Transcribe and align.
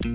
Всем 0.00 0.08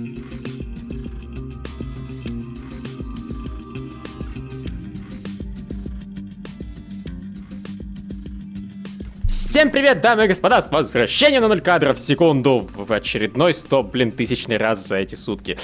привет, 9.70 10.02
дамы 10.02 10.26
и 10.26 10.28
господа, 10.28 10.64
с 10.64 10.72
возвращением 10.72 11.44
на 11.44 11.50
0 11.50 11.62
кадров 11.62 11.98
в 11.98 12.00
секунду 12.00 12.68
в 12.74 12.92
очередной 12.92 13.54
100, 13.54 13.84
блин, 13.84 14.12
тысячный 14.12 14.58
раз 14.58 14.88
за 14.88 14.96
эти 14.96 15.14
сутки. 15.14 15.56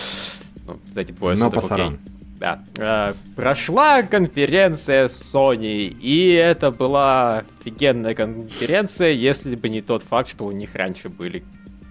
Ну, 0.68 0.80
за 0.94 1.02
эти 1.02 1.14
двое 1.14 1.36
Но 1.36 1.46
суток, 1.46 1.62
пасаран. 1.62 1.88
окей. 1.88 2.00
Да. 2.40 2.64
Э, 2.78 3.14
прошла 3.36 4.04
конференция 4.04 5.08
Sony, 5.08 5.88
и 5.88 6.34
это 6.34 6.70
была 6.70 7.44
офигенная 7.60 8.14
конференция, 8.14 9.14
если 9.14 9.56
бы 9.56 9.68
не 9.68 9.82
тот 9.82 10.04
факт, 10.04 10.30
что 10.30 10.46
у 10.46 10.52
них 10.52 10.76
раньше 10.76 11.10
были 11.10 11.44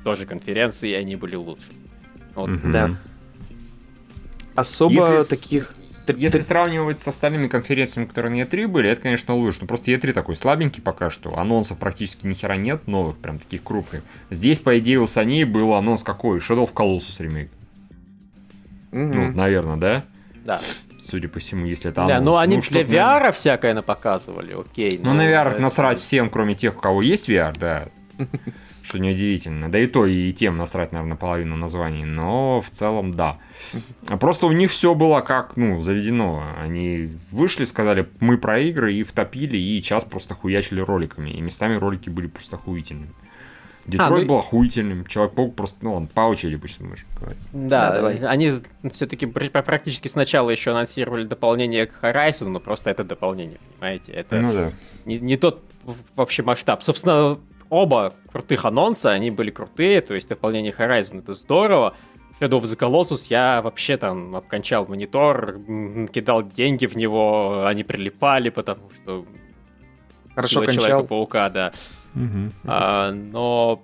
тоже 0.05 0.27
конференции, 0.27 0.91
и 0.91 0.95
они 0.95 1.17
были 1.17 1.35
лучше. 1.35 1.67
Вот. 2.35 2.49
Мгм. 2.49 2.71
Да. 2.73 2.91
Особо 4.55 4.93
Если 5.19 5.35
таких... 5.37 5.75
Если 6.17 6.41
сравнивать 6.41 6.99
с 6.99 7.07
остальными 7.07 7.47
конференциями, 7.47 8.07
которые 8.09 8.33
на 8.33 8.49
E3 8.49 8.67
были, 8.67 8.89
это, 8.91 9.01
конечно, 9.03 9.35
лучше. 9.35 9.59
Но 9.61 9.69
просто 9.69 9.93
E3 9.93 10.13
такой 10.13 10.35
слабенький 10.35 10.83
пока 10.83 11.09
что. 11.09 11.39
Анонсов 11.39 11.79
практически 11.79 12.27
ни 12.27 12.35
хера 12.35 12.57
нет 12.57 12.89
новых, 12.89 13.17
прям 13.19 13.39
таких 13.39 13.63
крупных. 13.63 14.03
Здесь, 14.29 14.59
по 14.59 14.77
идее, 14.79 14.99
у 14.99 15.05
Sony 15.05 15.45
был 15.47 15.73
анонс 15.75 16.03
какой? 16.03 16.41
Shadow 16.41 16.69
of 16.69 16.73
Colossus 16.73 17.23
ремейк. 17.23 17.51
Мгм. 18.91 19.11
Ну, 19.13 19.33
наверное, 19.33 19.77
да? 19.77 20.05
Да. 20.45 20.61
Судя 20.99 21.29
по 21.29 21.39
всему, 21.39 21.67
если 21.67 21.91
это 21.93 22.07
Да, 22.09 22.17
анонс. 22.17 22.25
ну 22.27 22.37
они 22.39 22.57
Ну, 22.57 22.63
для. 22.63 22.83
VR 22.83 23.33
всякое 23.33 23.73
напоказывали, 23.75 24.53
окей. 24.59 24.99
Ну, 25.03 25.13
на 25.15 25.23
VR 25.31 25.51
это- 25.51 25.59
насрать 25.61 26.01
всем, 26.01 26.29
кроме 26.29 26.57
тех, 26.57 26.77
у 26.77 26.81
кого 26.81 27.03
есть 27.03 27.29
VR, 27.29 27.57
да. 27.57 27.89
Что 28.83 28.99
неудивительно. 28.99 29.71
Да 29.71 29.79
и 29.79 29.87
то, 29.87 30.07
и 30.07 30.33
тем 30.33 30.57
насрать, 30.57 30.93
наверное, 30.93 31.17
половину 31.17 31.57
названий. 31.57 32.05
Но 32.05 32.61
в 32.63 32.71
целом, 32.71 33.13
да. 33.15 33.39
А 34.09 34.17
Просто 34.17 34.47
у 34.47 34.53
них 34.53 34.71
все 34.71 34.95
было 34.95 35.21
как, 35.21 35.57
ну, 35.57 35.81
заведено. 35.81 36.43
Они 36.61 37.11
вышли, 37.31 37.65
сказали, 37.65 38.09
мы 38.21 38.39
про 38.39 38.59
игры, 38.59 38.93
и 38.95 39.03
втопили, 39.03 39.57
и 39.57 39.83
час 39.83 40.05
просто 40.05 40.35
хуячили 40.35 40.81
роликами. 40.81 41.31
И 41.31 41.41
местами 41.41 41.75
ролики 41.75 42.09
были 42.09 42.27
просто 42.27 42.57
охуительными. 42.57 43.11
Детройт 43.87 44.11
ну 44.11 44.19
и- 44.19 44.25
был 44.27 44.37
охуительным. 44.39 45.05
Человек-паук 45.07 45.57
просто, 45.57 45.85
ну, 45.85 45.95
он 45.95 46.07
по 46.07 46.21
очереди 46.23 46.57
пусть 46.57 46.81
можешь 46.81 47.07
говорить. 47.19 47.39
Да, 47.53 47.91
Да, 47.91 47.97
давай. 47.97 48.17
они 48.27 48.53
все-таки 48.93 49.27
практически 49.27 50.07
сначала 50.09 50.51
еще 50.51 50.71
анонсировали 50.73 51.25
дополнение 51.25 51.87
к 51.87 51.95
Horizon, 52.03 52.49
но 52.49 52.61
просто 52.61 52.91
это 52.91 53.05
дополнение, 53.05 53.59
понимаете? 53.79 54.13
Это 54.13 54.37
Ну 54.41 54.53
да. 54.53 54.71
не, 55.07 55.19
не 55.19 55.37
тот 55.37 55.63
вообще 56.15 56.43
масштаб. 56.43 56.83
Собственно, 56.83 57.39
оба 57.71 58.15
крутых 58.31 58.65
анонса, 58.65 59.11
они 59.11 59.31
были 59.31 59.51
крутые, 59.51 60.01
то 60.01 60.15
есть 60.15 60.29
дополнение 60.29 60.73
Horizon 60.73 61.21
это 61.21 61.33
здорово. 61.33 61.97
Shadow 62.41 62.61
of 62.61 62.65
the 62.65 62.77
Colossus 62.77 63.27
я 63.29 63.63
вообще 63.63 63.97
там 63.97 64.35
обкончал 64.35 64.87
монитор, 64.87 65.61
кидал 66.13 66.43
деньги 66.43 66.87
в 66.87 66.97
него, 66.97 67.67
они 67.67 67.85
прилипали, 67.85 68.51
потому 68.51 68.91
что... 68.91 69.25
Хорошо 70.35 70.61
кончал. 70.63 70.85
Человека-паука, 70.85 71.51
да. 71.51 71.73
А, 72.65 73.13
но 73.13 73.83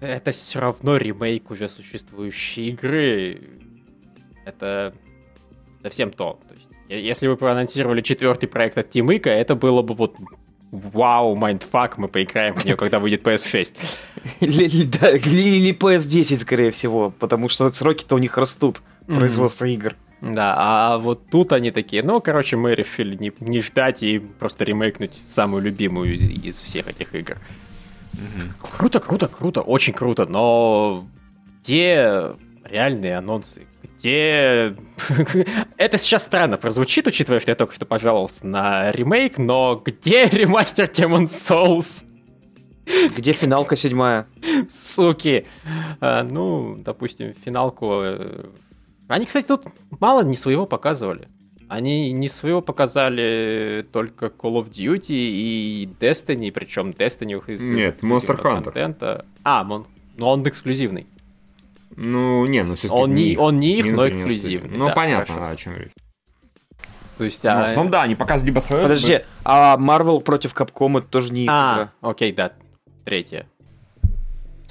это 0.00 0.30
все 0.30 0.60
равно 0.60 0.96
ремейк 0.96 1.50
уже 1.50 1.68
существующей 1.68 2.68
игры. 2.70 3.40
Это 4.44 4.94
совсем 5.82 6.10
то. 6.10 6.38
То 6.46 6.54
есть, 6.54 6.68
если 6.88 7.26
вы 7.26 7.36
проанонсировали 7.36 8.02
четвертый 8.02 8.46
проект 8.46 8.78
от 8.78 8.94
Ico, 8.94 9.30
это 9.30 9.56
было 9.56 9.82
бы 9.82 9.94
вот 9.94 10.16
вау, 10.70 11.34
mindfuck, 11.36 11.98
мы 11.98 12.08
поиграем 12.08 12.54
в 12.54 12.64
нее, 12.64 12.76
когда 12.76 12.98
выйдет 12.98 13.22
PS6. 13.26 13.74
Или, 14.40 14.84
да, 14.84 15.10
или- 15.10 15.56
или 15.58 15.72
PS10, 15.72 16.38
скорее 16.38 16.70
всего, 16.70 17.10
потому 17.10 17.48
что 17.48 17.68
сроки-то 17.70 18.14
у 18.14 18.18
них 18.18 18.36
растут, 18.36 18.82
производство 19.06 19.64
игр. 19.64 19.94
Да, 20.20 20.54
а 20.56 20.98
вот 20.98 21.28
тут 21.30 21.52
они 21.52 21.70
такие, 21.70 22.02
ну, 22.02 22.20
короче, 22.20 22.56
мы 22.56 22.74
решили 22.74 23.16
не, 23.16 23.32
не 23.40 23.60
ждать 23.60 24.02
и 24.02 24.18
просто 24.18 24.64
ремейкнуть 24.64 25.12
самую 25.30 25.62
любимую 25.62 26.14
из, 26.14 26.22
из 26.22 26.60
всех 26.60 26.88
этих 26.88 27.14
игр. 27.14 27.36
Круто, 28.78 28.98
круто, 29.00 29.28
круто, 29.28 29.60
очень 29.60 29.92
круто, 29.92 30.24
но 30.26 31.06
где 31.62 32.32
реальные 32.64 33.18
анонсы? 33.18 33.62
Где... 33.98 34.74
Это 35.76 35.98
сейчас 35.98 36.24
странно 36.24 36.56
прозвучит, 36.58 37.06
учитывая, 37.06 37.40
что 37.40 37.50
я 37.50 37.54
только 37.54 37.74
что 37.74 37.86
пожаловался 37.86 38.46
на 38.46 38.90
ремейк, 38.92 39.38
но 39.38 39.80
где 39.84 40.26
ремастер 40.30 40.86
Demon 40.86 41.24
Souls? 41.24 42.04
Где 43.16 43.32
финалка 43.32 43.74
седьмая? 43.74 44.26
Суки. 44.70 45.46
А, 46.00 46.22
ну, 46.22 46.76
допустим, 46.78 47.34
финалку... 47.44 48.00
э, 48.02 48.44
Они, 49.08 49.26
кстати, 49.26 49.46
тут 49.46 49.64
мало 49.98 50.22
не 50.22 50.36
своего 50.36 50.66
показывали. 50.66 51.28
Они 51.68 52.12
не 52.12 52.28
своего 52.28 52.62
показали 52.62 53.84
только 53.92 54.26
Call 54.26 54.62
of 54.62 54.70
Duty 54.70 55.02
и 55.08 55.88
Destiny, 55.98 56.52
причем 56.52 56.90
Destiny 56.90 57.34
у 57.34 57.38
них 57.38 57.48
из 57.48 57.60
Нет, 57.68 58.02
Monster 58.04 58.40
Hunter. 58.40 58.62
контента. 58.62 59.26
А, 59.42 59.64
мон- 59.64 59.86
но 60.16 60.30
он 60.30 60.46
эксклюзивный. 60.46 61.08
Ну, 61.94 62.44
не, 62.46 62.62
ну 62.62 62.74
все-таки 62.74 63.00
Он 63.02 63.14
не- 63.14 63.36
он 63.36 63.60
не 63.60 63.78
их, 63.78 63.94
но 63.94 64.08
эксклюзивный. 64.08 64.76
Ну, 64.76 64.88
да, 64.88 64.94
понятно, 64.94 65.34
хорошо. 65.34 65.52
о 65.52 65.56
чем 65.56 65.76
речь. 65.76 65.92
То 67.18 67.24
есть, 67.24 67.42
Ну, 67.44 67.50
в 67.50 67.52
а... 67.54 67.64
основном, 67.64 67.90
да, 67.90 68.02
они 68.02 68.14
показывали 68.14 68.50
либо 68.50 68.60
свое... 68.60 68.82
Подожди, 68.82 69.20
а 69.44 69.76
Marvel 69.78 70.20
против 70.20 70.52
Capcom 70.54 70.98
это 70.98 71.06
тоже 71.08 71.32
не 71.32 71.44
их 71.44 71.50
а, 71.50 71.74
игра. 71.74 71.92
окей, 72.02 72.32
да, 72.32 72.52
третья. 73.04 73.46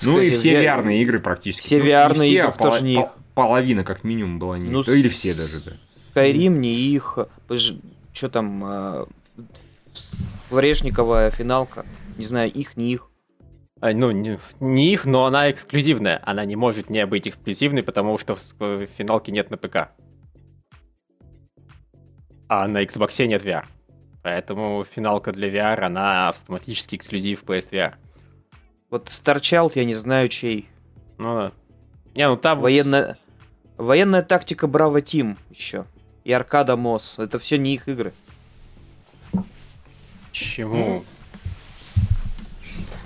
Ну 0.03 0.19
и 0.19 0.29
Скорее, 0.29 0.31
все 0.31 0.61
я- 0.61 0.77
VR-ные 0.77 1.01
игры 1.01 1.19
практически. 1.19 1.65
все 1.65 1.79
Ну, 1.79 1.85
VR-ные 1.85 2.31
игры 2.33 2.47
а 2.47 2.51
пола- 2.51 2.71
тоже 2.71 2.83
не 2.83 2.93
их. 2.95 3.05
Половина, 3.33 3.83
как 3.83 4.03
минимум, 4.03 4.37
была 4.39 4.57
не 4.57 4.69
Ну, 4.69 4.81
их. 4.81 4.87
Или 4.89 5.09
все 5.09 5.33
даже, 5.33 5.61
да. 5.63 5.71
Skyrim 6.13 6.49
не 6.57 6.73
их. 6.73 7.17
Что 8.13 8.29
там? 8.29 8.61
а, 8.63 9.07
Варешниковая 10.49 11.31
финалка. 11.31 11.85
Не 12.17 12.25
знаю, 12.25 12.51
их, 12.51 12.77
не 12.77 12.91
их. 12.93 13.09
А, 13.85 13.93
Ну, 13.93 14.09
не, 14.09 14.39
их, 14.93 15.05
но 15.05 15.25
она 15.25 15.51
эксклюзивная. 15.51 16.19
Она 16.23 16.43
не 16.43 16.55
может 16.55 16.89
не 16.89 17.05
быть 17.05 17.27
эксклюзивной, 17.27 17.83
потому 17.83 18.17
что 18.17 18.35
в 18.35 18.39
ск- 18.39 18.87
финалке 18.97 19.31
нет 19.31 19.51
на 19.51 19.57
ПК. 19.57 19.89
А 22.47 22.67
на 22.67 22.81
Xbox 22.83 23.23
нет 23.27 23.43
VR. 23.43 23.65
Поэтому 24.23 24.83
финалка 24.83 25.31
для 25.31 25.49
VR, 25.49 25.81
она 25.81 26.29
автоматически 26.29 26.95
эксклюзив 26.95 27.43
PSVR. 27.43 27.93
Вот 28.89 29.09
Starchild, 29.09 29.73
я 29.75 29.85
не 29.85 29.93
знаю 29.93 30.29
чей. 30.29 30.67
Ну, 31.19 31.35
да. 31.35 31.51
Не, 32.15 32.27
ну 32.27 32.37
там... 32.37 32.61
Военная, 32.61 33.19
военная 33.77 34.23
тактика 34.23 34.65
Браво 34.65 35.01
Тим 35.01 35.37
еще. 35.51 35.85
И 36.23 36.31
Аркада 36.31 36.75
Мосс. 36.75 37.19
Это 37.19 37.37
все 37.37 37.59
не 37.59 37.75
их 37.75 37.87
игры. 37.87 38.13
Чему? 40.31 41.03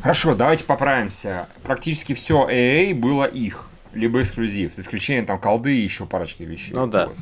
Хорошо, 0.02 0.36
давайте 0.36 0.64
поправимся. 0.64 1.48
Практически 1.64 2.14
все 2.14 2.48
AA 2.50 2.94
было 2.94 3.26
их. 3.26 3.66
Либо 3.94 4.22
эксклюзив. 4.22 4.76
За 4.76 4.82
исключением 4.82 5.26
там 5.26 5.40
колды 5.40 5.78
и 5.78 5.82
еще 5.82 6.06
парочки 6.06 6.44
вещей. 6.44 6.74
Ну 6.76 6.88
да. 6.88 7.08
Вот. 7.08 7.18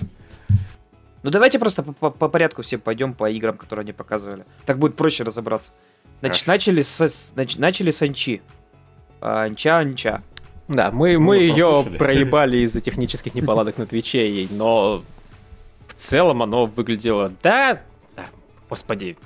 Ну 1.24 1.32
давайте 1.32 1.60
просто 1.60 1.82
по, 1.84 1.94
по- 1.94 2.10
по 2.12 2.28
порядку 2.30 2.62
все 2.62 2.78
пойдем 2.78 3.14
по 3.14 3.30
играм, 3.30 3.58
которые 3.58 3.84
они 3.84 3.94
показывали. 3.94 4.46
Так 4.66 4.78
будет 4.78 4.96
проще 4.96 5.24
разобраться. 5.24 5.72
Значит, 6.20 6.46
Хорошо. 6.46 6.52
начали 6.52 6.82
с, 6.82 7.02
нач- 7.36 7.60
начали 7.60 7.92
с 7.92 8.02
Анчи. 8.02 8.42
А, 9.22 9.44
Анча, 9.44 9.78
Анча. 9.78 10.22
Да, 10.68 10.92
мы, 10.92 11.18
мы 11.18 11.28
вы 11.28 11.38
ее 11.38 11.66
послушали. 11.70 11.98
проебали 11.98 12.58
из-за 12.58 12.82
технических 12.82 13.34
неполадок 13.34 13.78
на 13.78 13.86
Твиче, 13.86 14.30
ей, 14.30 14.48
но 14.52 15.02
в 15.88 15.94
целом 15.94 16.44
оно 16.44 16.66
выглядело... 16.66 17.32
Да, 17.42 17.82
да, 18.16 18.26
господи. 18.70 19.18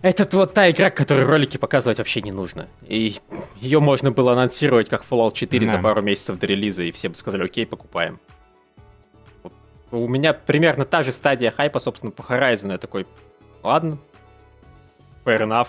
Это 0.00 0.28
вот 0.36 0.54
та 0.54 0.70
игра, 0.70 0.90
которой 0.90 1.24
ролики 1.24 1.56
показывать 1.56 1.98
вообще 1.98 2.22
не 2.22 2.30
нужно. 2.30 2.68
И 2.86 3.16
ее 3.60 3.80
можно 3.80 4.12
было 4.12 4.32
анонсировать 4.32 4.88
как 4.88 5.04
Fallout 5.04 5.32
4 5.34 5.66
за 5.66 5.72
Да. 5.72 5.82
пару 5.82 6.02
месяцев 6.02 6.38
до 6.38 6.46
релиза, 6.46 6.84
и 6.84 6.92
все 6.92 7.08
бы 7.08 7.16
сказали, 7.16 7.44
окей, 7.44 7.66
покупаем. 7.66 8.20
Вот. 9.42 9.52
У 9.90 10.06
меня 10.06 10.32
примерно 10.34 10.84
та 10.84 11.02
же 11.02 11.10
стадия 11.10 11.50
хайпа, 11.50 11.80
собственно, 11.80 12.12
по 12.12 12.22
Horizon. 12.22 12.70
Я 12.70 12.78
такой, 12.78 13.06
ладно, 13.64 13.98
fair 15.24 15.40
enough, 15.40 15.68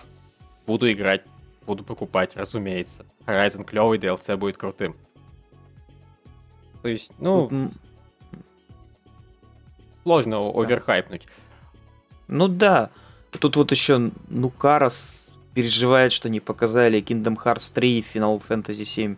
буду 0.67 0.91
играть, 0.91 1.23
буду 1.65 1.83
покупать, 1.83 2.35
разумеется. 2.35 3.05
Horizon 3.25 3.63
клевый, 3.63 3.97
DLC 3.97 4.37
будет 4.37 4.57
крутым. 4.57 4.95
То 6.83 6.87
есть, 6.87 7.11
ну, 7.17 7.47
Тут, 7.49 7.73
сложно 10.03 10.49
оверхайпнуть. 10.51 11.25
Ну 12.27 12.47
да. 12.47 12.91
Тут 13.37 13.55
вот 13.55 13.71
еще 13.71 14.11
Нукарас 14.29 15.29
переживает, 15.53 16.11
что 16.11 16.29
не 16.29 16.39
показали 16.39 17.01
Kingdom 17.01 17.37
Hearts 17.43 17.71
3 17.73 17.99
и 17.99 18.05
Final 18.13 18.41
Fantasy 18.47 18.85
7. 18.85 19.15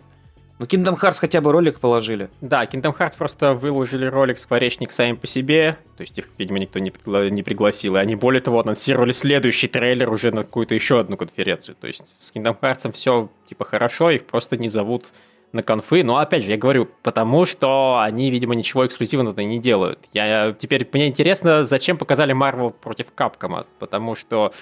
Ну, 0.59 0.67
Kingdom 0.67 0.99
Hearts 0.99 1.17
хотя 1.19 1.41
бы 1.41 1.51
ролик 1.51 1.79
положили. 1.79 2.29
Да, 2.39 2.65
Kingdom 2.65 2.95
Hearts 2.95 3.17
просто 3.17 3.53
выложили 3.55 4.05
ролик 4.05 4.37
Скворечник 4.37 4.91
сами 4.91 5.13
по 5.13 5.25
себе, 5.25 5.77
то 5.97 6.01
есть 6.01 6.17
их, 6.19 6.29
видимо, 6.37 6.59
никто 6.59 6.77
не, 6.77 6.91
пригла- 6.91 7.31
не 7.31 7.41
пригласил, 7.41 7.95
и 7.95 7.99
они, 7.99 8.15
более 8.15 8.41
того, 8.41 8.59
анонсировали 8.59 9.11
следующий 9.11 9.67
трейлер 9.67 10.11
уже 10.11 10.31
на 10.31 10.43
какую-то 10.43 10.75
еще 10.75 10.99
одну 10.99 11.17
конференцию. 11.17 11.75
То 11.81 11.87
есть 11.87 12.03
с 12.05 12.31
Kingdom 12.31 12.55
Hearts 12.61 12.91
все, 12.91 13.29
типа, 13.49 13.65
хорошо, 13.65 14.11
их 14.11 14.27
просто 14.27 14.55
не 14.55 14.69
зовут 14.69 15.05
на 15.53 15.63
конфы, 15.63 16.03
но 16.03 16.17
опять 16.17 16.43
же, 16.43 16.51
я 16.51 16.57
говорю, 16.57 16.87
потому 17.03 17.45
что 17.45 17.99
они, 18.01 18.31
видимо, 18.31 18.55
ничего 18.55 18.85
эксклюзивного 18.85 19.39
не 19.41 19.59
делают. 19.59 19.99
Я 20.13 20.55
теперь 20.57 20.87
мне 20.93 21.07
интересно, 21.07 21.63
зачем 21.63 21.97
показали 21.97 22.33
Marvel 22.33 22.71
против 22.71 23.07
Capcom, 23.15 23.65
потому 23.79 24.15
что 24.15 24.53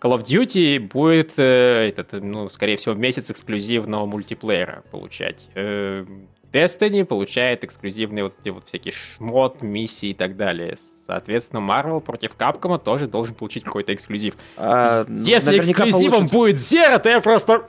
Call 0.00 0.18
of 0.18 0.24
Duty 0.24 0.78
будет, 0.80 1.32
э, 1.38 1.88
этот, 1.88 2.12
ну, 2.12 2.48
скорее 2.50 2.76
всего, 2.76 2.94
месяц 2.94 3.30
эксклюзивного 3.30 4.04
мультиплеера 4.06 4.82
получать. 4.90 5.48
Э, 5.54 6.04
Destiny 6.52 7.04
получает 7.04 7.64
эксклюзивные 7.64 8.24
вот 8.24 8.34
эти 8.40 8.48
вот 8.50 8.66
всякие 8.66 8.94
шмот, 8.94 9.62
миссии 9.62 10.10
и 10.10 10.14
так 10.14 10.36
далее. 10.36 10.76
Соответственно, 11.06 11.60
Marvel 11.60 12.00
против 12.00 12.36
Capcom 12.38 12.78
тоже 12.78 13.08
должен 13.08 13.34
получить 13.34 13.64
какой-то 13.64 13.92
эксклюзив. 13.92 14.34
А, 14.56 15.04
Если 15.08 15.58
эксклюзивом 15.58 16.28
получит... 16.28 16.32
будет 16.32 16.56
Zero, 16.56 16.98
то 16.98 17.08
я 17.08 17.20
просто... 17.20 17.64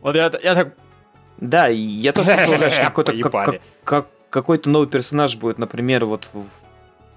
Вот 0.00 0.16
я, 0.16 0.32
я 0.42 0.54
так... 0.54 0.74
Да, 1.38 1.66
я 1.66 2.12
тоже 2.12 2.32
предполагаю, 2.32 2.70
что 2.70 2.84
какой-то 2.84 3.12
как, 3.30 3.60
как, 3.84 4.06
какой-то 4.30 4.70
новый 4.70 4.88
персонаж 4.88 5.36
будет, 5.36 5.58
например, 5.58 6.04
вот 6.04 6.28
в, 6.32 6.44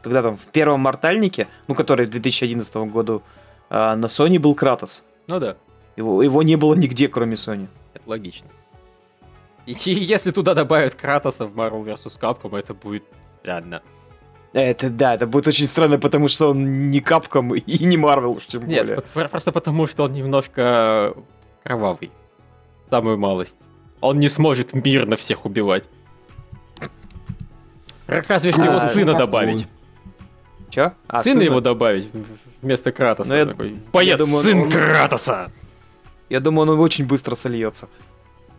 когда 0.02 0.22
там 0.22 0.38
в 0.38 0.46
первом 0.52 0.82
Мортальнике, 0.82 1.48
ну, 1.68 1.76
который 1.76 2.06
в 2.06 2.10
2011 2.10 2.76
году 2.76 3.22
а 3.70 3.96
на 3.96 4.06
Sony 4.06 4.40
был 4.40 4.56
Кратос. 4.56 5.04
Ну 5.28 5.40
да. 5.40 5.58
Его, 5.96 6.22
его 6.24 6.44
не 6.44 6.56
было 6.56 6.76
нигде, 6.76 7.08
кроме 7.08 7.36
Sony. 7.36 7.68
Это 7.94 8.10
логично. 8.10 8.48
И 9.66 9.74
если 9.74 10.32
туда 10.32 10.54
добавят 10.54 10.96
Кратоса 10.96 11.46
в 11.46 11.58
Marvel 11.58 11.84
vs. 11.84 12.20
Capcom, 12.20 12.58
это 12.58 12.74
будет 12.74 13.04
странно. 13.26 13.82
Это 14.54 14.90
да, 14.90 15.16
это 15.16 15.28
будет 15.28 15.48
очень 15.48 15.68
странно, 15.68 16.00
потому 16.00 16.30
что 16.30 16.52
он 16.52 16.90
не 16.90 17.02
Capcom 17.02 17.58
и 17.58 17.86
не 17.86 17.98
Marvel, 17.98 18.38
уж 18.38 18.46
тем 18.46 18.66
Нет, 18.66 18.88
более. 18.88 19.04
Нет, 19.16 19.30
просто 19.30 19.52
потому 19.52 19.86
что 19.88 20.04
он 20.06 20.14
немножко 20.14 21.14
кровавый. 21.64 22.12
Самую 22.90 23.18
малость. 23.18 23.58
Он 24.02 24.20
не 24.20 24.30
сможет 24.30 24.74
мирно 24.74 25.16
всех 25.16 25.46
убивать. 25.46 25.84
Разве 28.08 28.52
что 28.52 28.64
его 28.64 28.78
а, 28.78 28.90
сына 28.90 29.14
добавить. 29.16 29.68
Че? 30.70 30.94
А, 31.08 31.20
сына, 31.20 31.36
сына 31.36 31.44
его 31.44 31.60
добавить 31.60 32.10
вместо 32.62 32.92
Кратоса. 32.92 33.30
Ну, 33.30 33.36
я, 33.36 33.46
такой, 33.46 33.76
Боец, 33.92 34.12
я 34.12 34.18
думаю, 34.18 34.44
сын 34.44 34.62
он, 34.62 34.72
Кратоса! 34.72 35.52
Я 36.30 36.40
думаю, 36.40 36.72
он 36.72 36.80
очень 36.80 37.06
быстро 37.06 37.36
сольется. 37.36 37.88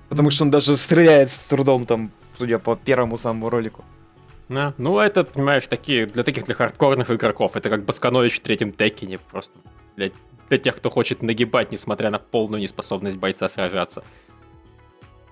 Потому 0.08 0.30
что 0.30 0.44
он 0.44 0.50
даже 0.50 0.76
стреляет 0.76 1.30
с 1.30 1.38
трудом 1.40 1.84
там, 1.84 2.10
судя 2.38 2.58
по 2.58 2.76
первому 2.76 3.16
самому 3.16 3.50
ролику. 3.50 3.84
Да. 4.48 4.72
Ну, 4.78 4.98
это, 4.98 5.24
понимаешь, 5.24 5.66
такие, 5.68 6.06
для 6.06 6.22
таких 6.22 6.44
для 6.44 6.54
хардкорных 6.54 7.10
игроков. 7.10 7.56
Это 7.56 7.68
как 7.68 7.84
Басканович 7.84 8.38
в 8.38 8.40
третьем 8.40 8.72
Текине. 8.72 9.18
Просто 9.30 9.52
для, 9.96 10.10
для 10.48 10.58
тех, 10.58 10.76
кто 10.76 10.88
хочет 10.88 11.22
нагибать, 11.22 11.72
несмотря 11.72 12.10
на 12.10 12.18
полную 12.18 12.62
неспособность 12.62 13.18
бойца 13.18 13.48
сражаться. 13.50 14.02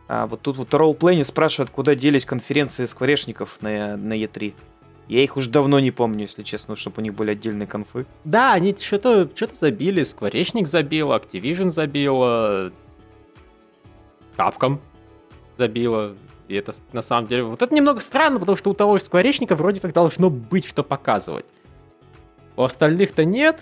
А 0.08 0.26
вот 0.26 0.40
тут 0.42 0.56
вот 0.56 0.72
Роллплей 0.72 1.24
спрашивают, 1.24 1.70
куда 1.70 1.94
делись 1.94 2.24
конференции 2.24 2.84
скворечников 2.84 3.58
на, 3.60 3.96
на 3.96 4.12
E3. 4.12 4.54
Я 5.08 5.22
их 5.22 5.36
уже 5.36 5.50
давно 5.50 5.78
не 5.80 5.90
помню, 5.90 6.22
если 6.22 6.42
честно, 6.42 6.74
чтобы 6.76 6.96
у 6.98 7.00
них 7.00 7.14
были 7.14 7.32
отдельные 7.32 7.66
конфы. 7.66 8.06
Да, 8.24 8.52
они 8.52 8.76
что-то 8.78 9.28
что 9.34 9.48
забили, 9.54 10.02
Скворечник 10.02 10.66
забил, 10.66 11.12
Activision 11.12 11.70
забил, 11.70 12.72
Capcom 14.36 14.78
забила. 15.56 16.14
И 16.48 16.54
это 16.54 16.74
на 16.92 17.02
самом 17.02 17.26
деле... 17.26 17.44
Вот 17.44 17.62
это 17.62 17.74
немного 17.74 18.00
странно, 18.00 18.38
потому 18.38 18.56
что 18.56 18.70
у 18.70 18.74
того 18.74 18.98
же 18.98 19.04
Скворечника 19.04 19.56
вроде 19.56 19.80
как 19.80 19.92
должно 19.92 20.30
быть 20.30 20.66
что 20.66 20.82
показывать. 20.82 21.46
У 22.56 22.62
остальных-то 22.62 23.24
нет. 23.24 23.58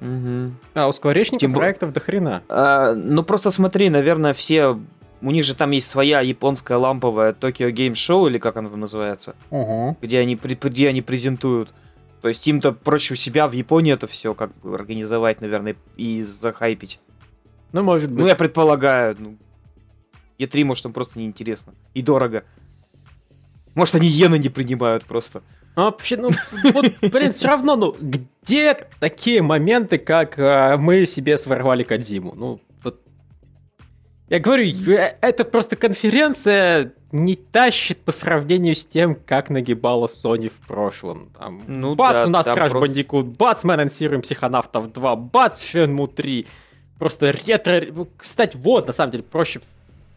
Угу. 0.00 0.52
А 0.74 0.88
у 0.88 0.92
Скворечника 0.92 1.40
Тем... 1.40 1.54
проектов 1.54 1.92
до 1.92 2.00
хрена. 2.00 2.42
А, 2.48 2.94
ну 2.94 3.22
просто 3.22 3.50
смотри, 3.50 3.88
наверное, 3.88 4.32
все 4.32 4.78
у 5.22 5.30
них 5.30 5.44
же 5.44 5.54
там 5.54 5.70
есть 5.70 5.88
своя 5.88 6.20
японская 6.20 6.78
ламповая 6.78 7.32
Tokyo 7.32 7.70
Game 7.72 7.92
Show, 7.92 8.28
или 8.28 8.38
как 8.38 8.56
она 8.56 8.68
там 8.68 8.80
называется, 8.80 9.34
угу. 9.50 9.96
где, 10.00 10.18
они, 10.18 10.34
где 10.36 10.88
они 10.88 11.02
презентуют. 11.02 11.72
То 12.20 12.28
есть 12.28 12.46
им-то 12.46 12.72
проще 12.72 13.14
у 13.14 13.16
себя 13.16 13.48
в 13.48 13.52
Японии 13.52 13.92
это 13.92 14.06
все 14.06 14.34
как 14.34 14.56
бы 14.60 14.74
организовать, 14.74 15.40
наверное, 15.40 15.76
и 15.96 16.22
захайпить. 16.22 17.00
Ну, 17.72 17.82
может 17.82 18.10
быть. 18.10 18.20
Ну, 18.20 18.26
я 18.26 18.36
предполагаю. 18.36 19.16
Ну, 19.18 19.36
E3, 20.38 20.64
может, 20.64 20.84
им 20.84 20.92
просто 20.92 21.18
неинтересно. 21.18 21.74
И 21.94 22.02
дорого. 22.02 22.44
Может, 23.74 23.96
они 23.96 24.08
иены 24.08 24.38
не 24.38 24.50
принимают 24.50 25.04
просто. 25.04 25.42
А 25.74 25.84
вообще, 25.84 26.16
ну, 26.16 26.30
вот, 26.74 26.84
блин, 27.00 27.32
все 27.32 27.48
равно, 27.48 27.76
ну, 27.76 27.96
где 27.98 28.74
такие 29.00 29.40
моменты, 29.40 29.96
как 29.96 30.38
а, 30.38 30.76
мы 30.76 31.06
себе 31.06 31.38
своровали 31.38 31.82
Кадзиму? 31.82 32.34
Ну, 32.36 32.60
я 34.32 34.38
говорю, 34.38 34.64
э, 34.64 35.14
это 35.20 35.44
просто 35.44 35.76
конференция 35.76 36.94
не 37.12 37.36
тащит 37.36 37.98
по 37.98 38.12
сравнению 38.12 38.74
с 38.74 38.86
тем, 38.86 39.14
как 39.14 39.50
нагибала 39.50 40.06
Sony 40.06 40.48
в 40.48 40.66
прошлом. 40.66 41.28
Там, 41.38 41.62
ну, 41.66 41.94
бац, 41.94 42.14
да, 42.14 42.26
у 42.26 42.30
нас 42.30 42.46
Crash 42.46 42.70
просто... 42.70 42.78
Bandicoot, 42.78 43.24
бац, 43.24 43.62
мы 43.62 43.74
анонсируем 43.74 44.22
Психонавтов 44.22 44.90
2, 44.90 45.16
бац, 45.16 45.60
Shenmue 45.60 46.06
3. 46.06 46.46
Просто 46.98 47.30
ретро... 47.30 47.82
Ну, 47.92 48.08
кстати, 48.16 48.56
вот, 48.56 48.86
на 48.86 48.94
самом 48.94 49.10
деле, 49.10 49.22
проще 49.22 49.60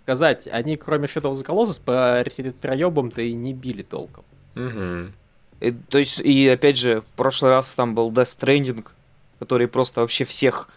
сказать, 0.04 0.48
они 0.50 0.78
кроме 0.78 1.08
Shadow 1.08 1.34
of 1.34 1.34
the 1.34 1.46
Colossus 1.46 1.82
по 1.84 2.22
ретроебам-то 2.22 3.22
и 3.22 3.34
не 3.34 3.54
били 3.54 3.82
толком. 3.82 4.24
Угу. 4.56 5.12
И, 5.60 5.72
то 5.72 5.98
есть, 5.98 6.22
и 6.22 6.48
опять 6.48 6.78
же, 6.78 7.02
в 7.02 7.06
прошлый 7.18 7.52
раз 7.52 7.76
там 7.76 7.94
был 7.94 8.14
Death 8.14 8.38
Stranding, 8.40 8.86
который 9.40 9.68
просто 9.68 10.00
вообще 10.00 10.24
всех, 10.24 10.70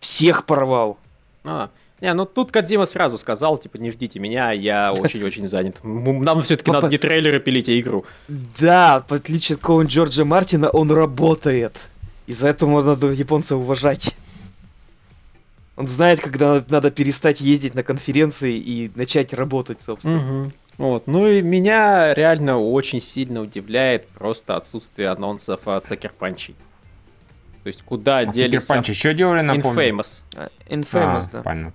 всех 0.00 0.44
порвал. 0.44 0.98
А, 1.44 1.70
не, 2.00 2.14
ну 2.14 2.26
тут 2.26 2.52
Кадзима 2.52 2.86
сразу 2.86 3.18
сказал, 3.18 3.58
типа, 3.58 3.78
не 3.78 3.90
ждите 3.90 4.20
меня, 4.20 4.52
я 4.52 4.92
очень-очень 4.92 5.46
занят. 5.46 5.76
Нам 5.82 6.42
все-таки 6.42 6.70
надо 6.70 6.88
не 6.88 6.98
трейлеры 6.98 7.40
пилить, 7.40 7.68
а 7.68 7.78
игру. 7.78 8.04
Да, 8.28 9.04
в 9.08 9.12
отличие 9.12 9.56
от 9.56 9.62
кого 9.62 9.82
Джорджа 9.82 10.24
Мартина, 10.24 10.70
он 10.70 10.92
работает. 10.92 11.88
Из-за 12.26 12.48
этого 12.48 12.70
можно 12.70 13.06
японца 13.06 13.56
уважать. 13.56 14.14
Он 15.76 15.88
знает, 15.88 16.20
когда 16.20 16.64
надо 16.68 16.90
перестать 16.90 17.40
ездить 17.40 17.74
на 17.74 17.82
конференции 17.82 18.56
и 18.56 18.90
начать 18.94 19.32
работать, 19.32 19.82
собственно. 19.82 20.42
Угу. 20.42 20.52
Вот. 20.78 21.06
Ну 21.06 21.26
и 21.26 21.42
меня 21.42 22.14
реально 22.14 22.58
очень 22.58 23.00
сильно 23.00 23.40
удивляет 23.40 24.06
просто 24.08 24.56
отсутствие 24.56 25.08
анонсов 25.08 25.66
от 25.66 25.86
Сакер 25.86 26.12
Панчей. 26.16 26.54
То 27.64 27.66
есть 27.68 27.82
куда 27.82 28.18
а 28.18 28.26
делись... 28.26 28.62
Сакер 28.62 28.62
Панчи 28.66 28.94
что 28.94 29.14
делали, 29.14 29.40
напомню? 29.40 29.88
Infamous. 29.88 30.22
Infamous, 30.68 30.92
а, 30.92 31.28
да. 31.32 31.42
Понятно. 31.42 31.72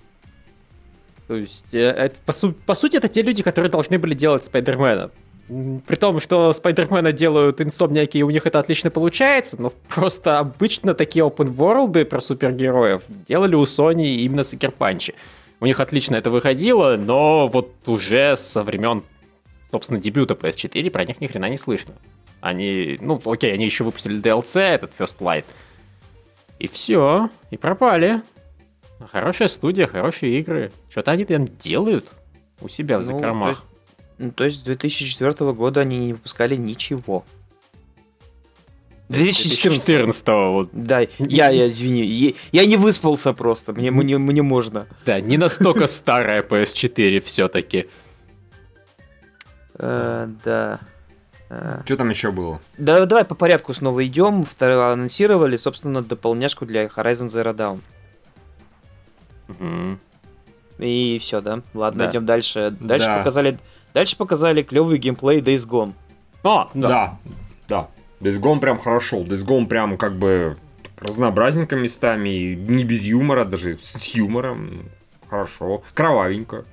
То 1.27 1.35
есть, 1.35 1.73
э, 1.73 1.89
это, 1.89 2.17
по, 2.25 2.33
су- 2.33 2.53
по 2.53 2.75
сути, 2.75 2.97
это 2.97 3.07
те 3.07 3.21
люди, 3.21 3.43
которые 3.43 3.69
должны 3.71 3.97
были 3.97 4.13
делать 4.13 4.43
Спайдермена. 4.43 5.11
При 5.47 5.95
том, 5.95 6.19
что 6.19 6.53
Спайдермена 6.53 7.11
делают 7.11 7.59
инсомниаки, 7.61 8.17
и 8.17 8.23
у 8.23 8.29
них 8.29 8.45
это 8.45 8.59
отлично 8.59 8.89
получается, 8.89 9.61
но 9.61 9.71
просто 9.89 10.39
обычно 10.39 10.93
такие 10.93 11.25
open 11.25 11.53
world 11.55 12.05
про 12.05 12.21
супергероев 12.21 13.03
делали 13.27 13.55
у 13.55 13.63
Sony 13.63 14.15
именно 14.15 14.43
Сакер 14.43 14.71
Панчи. 14.71 15.13
У 15.59 15.65
них 15.65 15.79
отлично 15.79 16.15
это 16.15 16.29
выходило, 16.29 16.97
но 16.97 17.47
вот 17.47 17.71
уже 17.85 18.35
со 18.37 18.63
времен, 18.63 19.03
собственно, 19.71 19.99
дебюта 19.99 20.33
PS4 20.33 20.89
про 20.91 21.05
них 21.05 21.21
ни 21.21 21.27
хрена 21.27 21.49
не 21.49 21.57
слышно. 21.57 21.93
Они, 22.41 22.97
ну, 22.99 23.21
окей, 23.25 23.53
они 23.53 23.65
еще 23.65 23.85
выпустили 23.85 24.19
DLC, 24.21 24.59
этот 24.59 24.91
First 24.97 25.19
Light, 25.19 25.45
и 26.59 26.67
все, 26.67 27.29
и 27.51 27.57
пропали. 27.57 28.21
Хорошая 29.11 29.47
студия, 29.47 29.87
хорошие 29.87 30.39
игры. 30.39 30.71
Что-то 30.93 31.09
они 31.09 31.25
там 31.25 31.47
делают 31.47 32.11
у 32.61 32.69
себя 32.69 32.99
в 32.99 33.05
ну, 33.07 33.13
закромах. 33.13 33.47
То 33.47 33.49
есть, 33.49 33.61
ну, 34.19 34.31
то 34.31 34.43
есть 34.43 34.59
с 34.59 34.63
2004 34.63 35.51
года 35.53 35.81
они 35.81 35.97
не 35.97 36.13
выпускали 36.13 36.55
ничего. 36.55 37.25
2014 39.09 40.27
вот. 40.27 40.69
Да, 40.71 40.99
я, 40.99 41.49
я, 41.49 41.67
извини, 41.67 42.03
я, 42.03 42.33
я 42.51 42.65
не 42.67 42.77
выспался 42.77 43.33
просто, 43.33 43.73
мне, 43.73 43.89
мне, 43.89 44.19
мне 44.19 44.43
можно. 44.43 44.85
Да, 45.03 45.19
не 45.19 45.37
настолько 45.37 45.87
старая 45.87 46.43
PS4 46.43 47.21
все-таки. 47.21 47.87
Э, 49.79 50.27
да. 50.45 50.79
Э. 51.49 51.81
Что 51.85 51.97
там 51.97 52.11
еще 52.11 52.31
было? 52.31 52.61
Да, 52.77 53.03
давай 53.07 53.25
по 53.25 53.33
порядку 53.33 53.73
снова 53.73 54.05
идем. 54.05 54.45
Второе 54.45 54.93
анонсировали, 54.93 55.57
собственно, 55.57 56.03
дополняшку 56.03 56.67
для 56.67 56.85
Horizon 56.85 57.29
Zero 57.29 57.55
Dawn. 57.55 57.79
Угу. 59.49 59.97
И 60.79 61.19
все, 61.21 61.41
да? 61.41 61.61
Ладно, 61.73 62.05
да. 62.05 62.11
идем 62.11 62.25
дальше. 62.25 62.75
Дальше 62.79 63.07
да. 63.07 63.17
показали. 63.17 63.59
Дальше 63.93 64.17
показали 64.17 64.63
клевый 64.63 64.97
геймплей 64.97 65.39
Days 65.39 65.67
Gone. 65.67 65.93
А, 66.43 66.69
да. 66.73 66.89
Да, 66.89 67.17
да. 67.67 67.87
Days 68.19 68.39
Gone 68.39 68.59
прям 68.59 68.79
хорошо. 68.79 69.17
Days 69.17 69.45
Gone 69.45 69.67
прям 69.67 69.97
как 69.97 70.17
бы 70.17 70.57
разнообразненько 70.97 71.75
местами, 71.75 72.55
не 72.55 72.83
без 72.83 73.03
юмора, 73.03 73.45
даже 73.45 73.77
с 73.81 73.95
юмором. 74.15 74.89
Хорошо. 75.29 75.83
Кровавенько. 75.93 76.65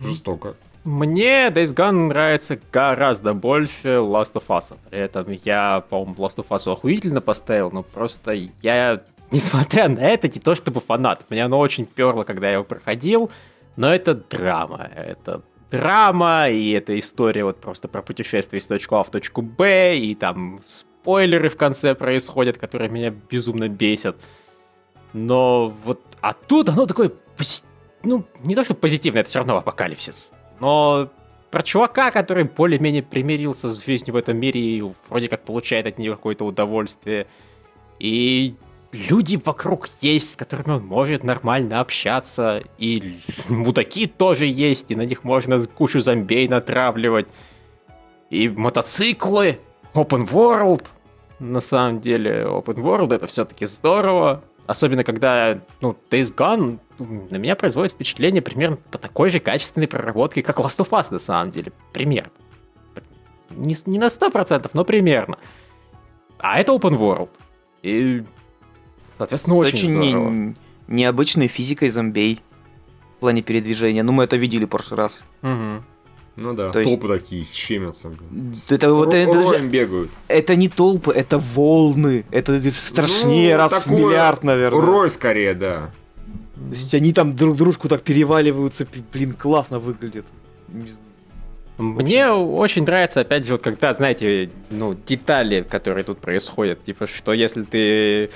Жестоко. 0.00 0.54
Мне 0.84 1.46
Days 1.48 1.74
Gone 1.74 2.08
нравится 2.08 2.58
гораздо 2.72 3.34
больше 3.34 3.88
Last 3.88 4.34
of 4.34 4.44
Us. 4.48 4.76
При 4.90 4.98
этом 4.98 5.26
я, 5.44 5.84
по-моему, 5.88 6.14
Last 6.14 6.36
of 6.36 6.48
Us 6.48 6.72
охуительно 6.72 7.20
поставил, 7.20 7.70
но 7.70 7.82
просто 7.82 8.32
я 8.62 9.00
несмотря 9.32 9.88
на 9.88 10.00
это, 10.00 10.28
не 10.28 10.40
то 10.40 10.54
чтобы 10.54 10.80
фанат. 10.80 11.24
Мне 11.30 11.44
оно 11.44 11.58
очень 11.58 11.86
перло, 11.86 12.24
когда 12.24 12.48
я 12.48 12.54
его 12.54 12.64
проходил, 12.64 13.30
но 13.76 13.92
это 13.92 14.14
драма. 14.14 14.90
Это 14.94 15.42
драма, 15.70 16.48
и 16.50 16.70
это 16.70 16.98
история 16.98 17.44
вот 17.44 17.60
просто 17.60 17.88
про 17.88 18.02
путешествие 18.02 18.60
из 18.60 18.66
точки 18.66 18.94
А 18.94 19.02
в 19.02 19.10
точку 19.10 19.42
Б, 19.42 19.96
и 19.96 20.14
там 20.14 20.60
спойлеры 20.62 21.48
в 21.48 21.56
конце 21.56 21.94
происходят, 21.94 22.58
которые 22.58 22.90
меня 22.90 23.10
безумно 23.10 23.68
бесят. 23.68 24.16
Но 25.14 25.74
вот, 25.84 26.00
а 26.20 26.34
тут 26.34 26.68
оно 26.68 26.86
такое, 26.86 27.10
ну, 28.04 28.24
не 28.44 28.54
то 28.54 28.64
что 28.64 28.74
позитивное, 28.74 29.22
это 29.22 29.30
все 29.30 29.40
равно 29.40 29.56
апокалипсис, 29.58 30.32
но 30.60 31.10
про 31.50 31.62
чувака, 31.62 32.10
который 32.10 32.44
более-менее 32.44 33.02
примирился 33.02 33.70
с 33.70 33.84
жизнью 33.84 34.14
в 34.14 34.16
этом 34.16 34.38
мире 34.38 34.60
и 34.60 34.82
вроде 35.08 35.28
как 35.28 35.44
получает 35.44 35.86
от 35.86 35.98
нее 35.98 36.14
какое-то 36.14 36.46
удовольствие. 36.46 37.26
И 37.98 38.54
люди 38.92 39.40
вокруг 39.42 39.88
есть, 40.00 40.32
с 40.32 40.36
которыми 40.36 40.76
он 40.76 40.86
может 40.86 41.24
нормально 41.24 41.80
общаться, 41.80 42.62
и 42.78 43.20
мудаки 43.48 44.06
тоже 44.06 44.46
есть, 44.46 44.90
и 44.90 44.96
на 44.96 45.02
них 45.02 45.24
можно 45.24 45.64
кучу 45.66 46.00
зомбей 46.00 46.48
натравливать. 46.48 47.28
И 48.30 48.48
мотоциклы, 48.48 49.58
open 49.94 50.28
world, 50.30 50.86
на 51.38 51.60
самом 51.60 52.00
деле, 52.00 52.44
open 52.44 52.76
world 52.76 53.14
это 53.14 53.26
все-таки 53.26 53.66
здорово. 53.66 54.42
Особенно 54.66 55.02
когда, 55.02 55.58
ну, 55.80 55.96
Days 56.08 56.34
Gone 56.34 56.78
на 56.98 57.36
меня 57.36 57.56
производит 57.56 57.92
впечатление 57.92 58.42
примерно 58.42 58.76
по 58.76 58.96
такой 58.96 59.30
же 59.30 59.40
качественной 59.40 59.88
проработке, 59.88 60.42
как 60.42 60.60
Last 60.60 60.78
of 60.78 60.90
Us 60.90 61.08
на 61.10 61.18
самом 61.18 61.50
деле. 61.50 61.72
Примерно. 61.92 62.30
Не, 63.50 63.76
не 63.86 63.98
на 63.98 64.06
100%, 64.06 64.70
но 64.72 64.84
примерно. 64.84 65.36
А 66.38 66.60
это 66.60 66.72
open 66.72 66.96
world. 66.96 67.30
И, 67.82 68.22
соответственно, 69.22 69.56
очень, 69.56 69.96
очень 69.96 70.10
здорово. 70.10 70.30
Не, 70.30 70.54
необычной 70.88 71.46
физикой 71.46 71.88
зомбей 71.90 72.40
в 73.16 73.20
плане 73.20 73.42
передвижения. 73.42 74.02
Ну, 74.02 74.12
мы 74.12 74.24
это 74.24 74.36
видели 74.36 74.64
в 74.64 74.68
прошлый 74.68 74.98
раз. 74.98 75.20
Угу. 75.42 75.84
Ну 76.34 76.54
да, 76.54 76.70
То 76.70 76.82
толпы 76.82 77.08
есть... 77.08 77.24
такие 77.24 77.46
щемятся. 77.52 78.10
Это, 78.68 78.92
вот, 78.92 79.12
это, 79.12 79.42
же, 79.42 79.66
бегают. 79.66 80.10
это 80.28 80.56
не 80.56 80.68
толпы, 80.68 81.12
это 81.12 81.38
волны. 81.38 82.24
Это 82.30 82.58
страшнее 82.70 83.52
ну, 83.52 83.58
раз 83.58 83.86
в 83.86 83.90
миллиард, 83.90 84.42
наверное. 84.42 84.80
Рой 84.80 85.10
скорее, 85.10 85.54
да. 85.54 85.90
То 86.54 86.74
есть 86.74 86.94
они 86.94 87.12
там 87.12 87.32
друг 87.32 87.56
дружку 87.56 87.88
так 87.88 88.02
переваливаются, 88.02 88.86
блин, 89.12 89.34
классно 89.34 89.78
выглядит. 89.78 90.24
Мне 91.76 92.30
очень 92.30 92.84
нравится, 92.84 93.20
опять 93.20 93.46
же, 93.46 93.54
вот 93.54 93.62
когда, 93.62 93.92
знаете, 93.92 94.50
ну, 94.70 94.96
детали, 95.06 95.66
которые 95.68 96.04
тут 96.04 96.18
происходят. 96.18 96.84
Типа, 96.84 97.06
что 97.06 97.32
если 97.32 97.62
ты 97.62 98.30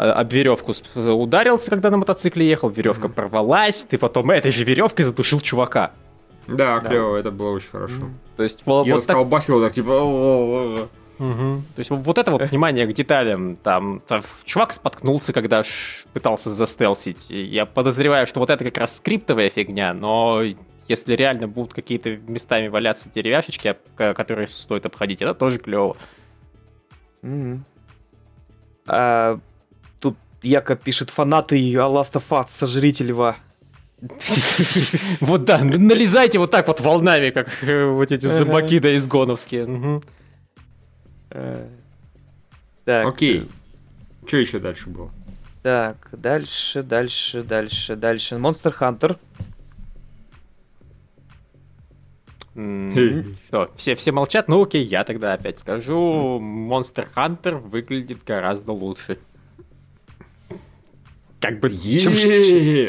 об 0.00 0.32
веревку 0.32 0.72
ударился, 0.94 1.70
когда 1.70 1.90
на 1.90 1.98
мотоцикле 1.98 2.48
ехал, 2.48 2.70
веревка 2.70 3.08
mm-hmm. 3.08 3.12
порвалась, 3.12 3.82
ты 3.82 3.98
потом 3.98 4.30
этой 4.30 4.50
же 4.50 4.64
веревкой 4.64 5.04
задушил 5.04 5.40
чувака. 5.40 5.92
Да, 6.46 6.80
да. 6.80 6.88
клево, 6.88 7.16
это 7.16 7.30
было 7.30 7.50
очень 7.50 7.70
хорошо. 7.70 7.94
Mm-hmm. 7.94 8.36
То 8.36 8.42
есть, 8.42 8.62
вот, 8.64 8.86
Я 8.86 8.94
вот 8.94 9.00
расколбасил 9.00 9.60
так... 9.60 9.68
так, 9.68 9.74
типа... 9.74 10.88
Угу. 11.20 11.62
То 11.74 11.80
есть 11.80 11.90
вот 11.90 12.16
это 12.16 12.30
вот 12.30 12.40
внимание 12.44 12.86
к 12.86 12.94
деталям, 12.94 13.56
там, 13.56 14.00
там 14.08 14.22
чувак 14.44 14.72
споткнулся, 14.72 15.34
когда 15.34 15.64
пытался 16.14 16.48
застелсить. 16.48 17.28
Я 17.28 17.66
подозреваю, 17.66 18.26
что 18.26 18.40
вот 18.40 18.48
это 18.48 18.64
как 18.64 18.78
раз 18.78 18.96
скриптовая 18.96 19.50
фигня, 19.50 19.92
но 19.92 20.42
если 20.88 21.12
реально 21.12 21.46
будут 21.46 21.74
какие-то 21.74 22.16
местами 22.16 22.68
валяться 22.68 23.10
деревяшечки, 23.14 23.76
которые 23.96 24.48
стоит 24.48 24.86
обходить, 24.86 25.20
это 25.20 25.34
тоже 25.34 25.58
клево. 25.58 25.98
Mm-hmm. 27.22 27.58
А, 28.86 29.38
Якоб 30.42 30.80
пишет 30.82 31.10
фанаты 31.10 31.58
Last 31.72 32.14
of 32.14 32.24
Us, 32.30 32.48
сожрите 32.52 33.04
льва. 33.04 33.36
Вот 35.20 35.44
да, 35.44 35.58
налезайте 35.58 36.38
вот 36.38 36.50
так 36.50 36.66
вот 36.68 36.80
волнами, 36.80 37.30
как 37.30 37.48
э, 37.62 37.84
вот 37.84 38.10
эти 38.10 38.26
зомбаки 38.26 38.78
да 38.78 38.96
изгоновские. 38.96 40.00
Э, 41.30 41.68
так. 42.84 43.06
Окей. 43.06 43.48
Что 44.26 44.36
еще 44.38 44.58
дальше 44.58 44.88
было? 44.88 45.10
Так, 45.62 46.08
дальше, 46.12 46.82
дальше, 46.82 47.42
дальше, 47.42 47.96
дальше. 47.96 48.36
Monster 48.36 48.74
Hunter. 48.78 49.18
Что, 53.48 53.70
все, 53.76 53.94
все 53.94 54.12
молчат? 54.12 54.48
Ну 54.48 54.62
окей, 54.62 54.84
я 54.84 55.04
тогда 55.04 55.34
опять 55.34 55.60
скажу. 55.60 56.38
Monster 56.40 57.06
Hunter 57.14 57.58
выглядит 57.58 58.24
гораздо 58.24 58.72
лучше. 58.72 59.18
Как 61.40 61.58
бы... 61.58 61.70
Чем, 61.70 62.14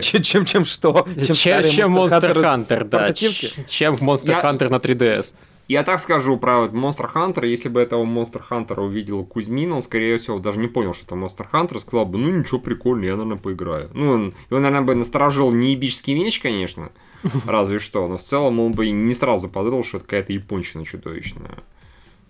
чем, 0.02 0.22
чем, 0.22 0.46
чем 0.46 0.66
что? 0.66 1.08
Чем, 1.16 1.36
чем, 1.36 1.64
чем 1.64 1.98
Monster 1.98 2.36
Hunter, 2.36 2.68
Hunter 2.68 2.84
да. 2.84 3.14
Чем 3.14 3.96
Monster 3.96 4.44
Hunter 4.44 4.70
на 4.70 4.76
3DS. 4.76 5.34
Я 5.68 5.84
так 5.84 6.02
скажу 6.02 6.36
про 6.36 6.66
Monster 6.66 7.10
Hunter, 7.14 7.48
если 7.48 7.70
бы 7.70 7.80
этого 7.80 8.04
Monster 8.04 8.42
Hunter 8.50 8.82
увидел 8.82 9.24
Кузьмин, 9.24 9.72
он, 9.72 9.82
скорее 9.82 10.18
всего, 10.18 10.38
даже 10.40 10.60
не 10.60 10.68
понял, 10.68 10.94
что 10.94 11.06
это 11.06 11.16
Monster 11.16 11.48
Hunter, 11.50 11.80
сказал 11.80 12.06
бы, 12.06 12.18
ну 12.18 12.30
ничего, 12.30 12.60
прикольно, 12.60 13.06
я, 13.06 13.12
наверное, 13.12 13.38
поиграю. 13.38 13.90
Ну, 13.94 14.10
он, 14.10 14.34
его, 14.50 14.60
наверное, 14.60 14.86
бы 14.86 14.96
насторожил 14.96 15.54
не 15.54 15.72
ебический 15.72 16.14
меч, 16.14 16.42
конечно, 16.42 16.92
разве 17.46 17.80
что, 17.80 18.06
но 18.10 18.18
в 18.18 18.22
целом 18.22 18.60
он 18.60 18.74
бы 18.74 18.90
не 18.90 19.14
сразу 19.14 19.48
подумал, 19.48 19.86
что 19.86 19.98
это 19.98 20.08
какая-то 20.08 20.34
япончина 20.34 20.84
чудовищная. 20.84 21.60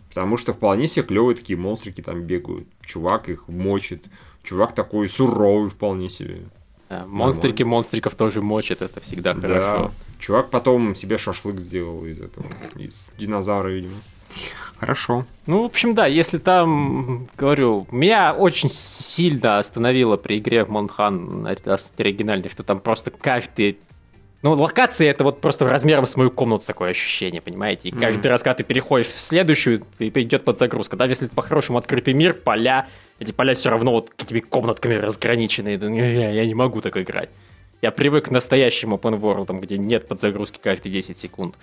Потому 0.09 0.37
что 0.37 0.53
вполне 0.53 0.87
себе 0.87 1.03
клевые 1.03 1.35
такие 1.37 1.57
монстрики 1.57 2.01
там 2.01 2.21
бегают. 2.21 2.67
Чувак 2.85 3.29
их 3.29 3.47
мочит. 3.47 4.03
Чувак 4.43 4.73
такой 4.73 5.07
суровый 5.09 5.69
вполне 5.69 6.09
себе. 6.09 6.41
Да, 6.89 7.05
монстрики 7.07 7.63
монстриков 7.63 8.15
тоже 8.15 8.41
мочат, 8.41 8.81
это 8.81 8.99
всегда 9.01 9.33
да. 9.33 9.41
хорошо. 9.41 9.91
Чувак 10.19 10.49
потом 10.49 10.93
себе 10.93 11.17
шашлык 11.17 11.59
сделал 11.59 12.05
из 12.05 12.19
этого, 12.19 12.45
из 12.75 13.09
динозавра, 13.17 13.69
видимо. 13.69 13.95
Хорошо. 14.77 15.25
Ну, 15.45 15.61
в 15.61 15.65
общем, 15.65 15.93
да, 15.93 16.07
если 16.07 16.37
там, 16.37 17.27
говорю, 17.37 17.87
меня 17.91 18.33
очень 18.33 18.69
сильно 18.69 19.57
остановило 19.59 20.17
при 20.17 20.37
игре 20.37 20.65
в 20.65 20.69
Монхан 20.69 21.47
оригинальной, 21.47 22.49
что 22.49 22.63
там 22.63 22.79
просто 22.79 23.11
каждый 23.11 23.77
ну, 24.43 24.53
локации 24.53 25.07
это 25.07 25.23
вот 25.23 25.39
просто 25.39 25.69
размером 25.69 26.07
с 26.07 26.15
мою 26.15 26.31
комнату 26.31 26.65
такое 26.65 26.91
ощущение, 26.91 27.41
понимаете? 27.41 27.89
И 27.89 27.91
каждый 27.91 28.25
mm-hmm. 28.25 28.29
раз, 28.29 28.41
когда 28.41 28.55
ты 28.55 28.63
переходишь 28.63 29.07
в 29.07 29.17
следующую, 29.17 29.85
идет 29.99 30.43
подзагрузка. 30.43 30.97
Даже 30.97 31.11
если 31.11 31.27
это 31.27 31.35
по-хорошему 31.35 31.77
открытый 31.77 32.15
мир, 32.15 32.33
поля, 32.33 32.87
эти 33.19 33.31
поля 33.31 33.53
все 33.53 33.69
равно 33.69 33.91
вот 33.91 34.09
какими 34.09 34.39
комнатками 34.39 34.95
разграничены. 34.95 35.69
Я, 35.69 36.31
я 36.31 36.45
не 36.45 36.55
могу 36.55 36.81
так 36.81 36.97
играть. 36.97 37.29
Я 37.83 37.91
привык 37.91 38.25
к 38.25 38.31
настоящим 38.31 38.93
open 38.93 39.19
world, 39.19 39.59
где 39.59 39.77
нет 39.77 40.07
подзагрузки 40.07 40.59
каждые 40.61 40.91
10 40.91 41.17
секунд. 41.17 41.55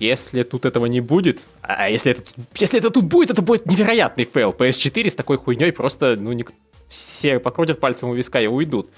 Если 0.00 0.42
тут 0.42 0.64
этого 0.64 0.86
не 0.86 1.00
будет, 1.00 1.40
а 1.62 1.88
если 1.88 2.12
это, 2.12 2.22
если 2.56 2.78
это 2.80 2.90
тут 2.90 3.04
будет, 3.04 3.30
это 3.30 3.40
будет 3.40 3.66
невероятный 3.66 4.24
фейл. 4.24 4.50
PS4 4.50 5.10
с 5.10 5.14
такой 5.14 5.38
хуйней 5.38 5.72
просто, 5.72 6.16
ну, 6.16 6.32
не, 6.32 6.44
все 6.88 7.38
покрутят 7.38 7.80
пальцем 7.80 8.10
у 8.10 8.14
виска 8.14 8.40
и 8.40 8.46
уйдут. 8.46 8.90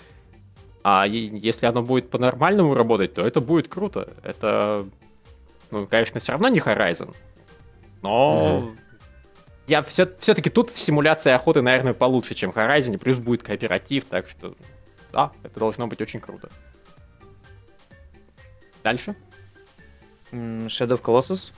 А 0.91 1.05
если 1.05 1.67
оно 1.67 1.83
будет 1.83 2.09
по-нормальному 2.09 2.73
работать, 2.73 3.13
то 3.13 3.21
это 3.21 3.43
будет 3.43 3.69
круто. 3.69 4.15
Это, 4.23 4.87
ну, 5.71 5.87
конечно, 5.87 6.19
все 6.19 6.33
равно 6.33 6.49
не 6.49 6.61
Horizon. 6.61 7.15
Но 8.01 8.73
mm-hmm. 8.73 8.79
я 9.67 9.83
все, 9.83 10.09
все-таки 10.19 10.49
тут 10.49 10.71
симуляция 10.71 11.35
охоты, 11.37 11.61
наверное, 11.61 11.93
получше, 11.93 12.33
чем 12.35 12.53
Horizon, 12.53 12.97
плюс 12.97 13.19
будет 13.19 13.43
кооператив, 13.43 14.07
так 14.07 14.31
что 14.31 14.55
да, 15.13 15.31
это 15.43 15.61
должно 15.61 15.89
быть 15.89 16.01
очень 16.01 16.21
круто. 16.21 16.49
Дальше. 18.83 19.15
Shadow 20.33 20.99
of 20.99 21.03
Colossus. 21.03 21.53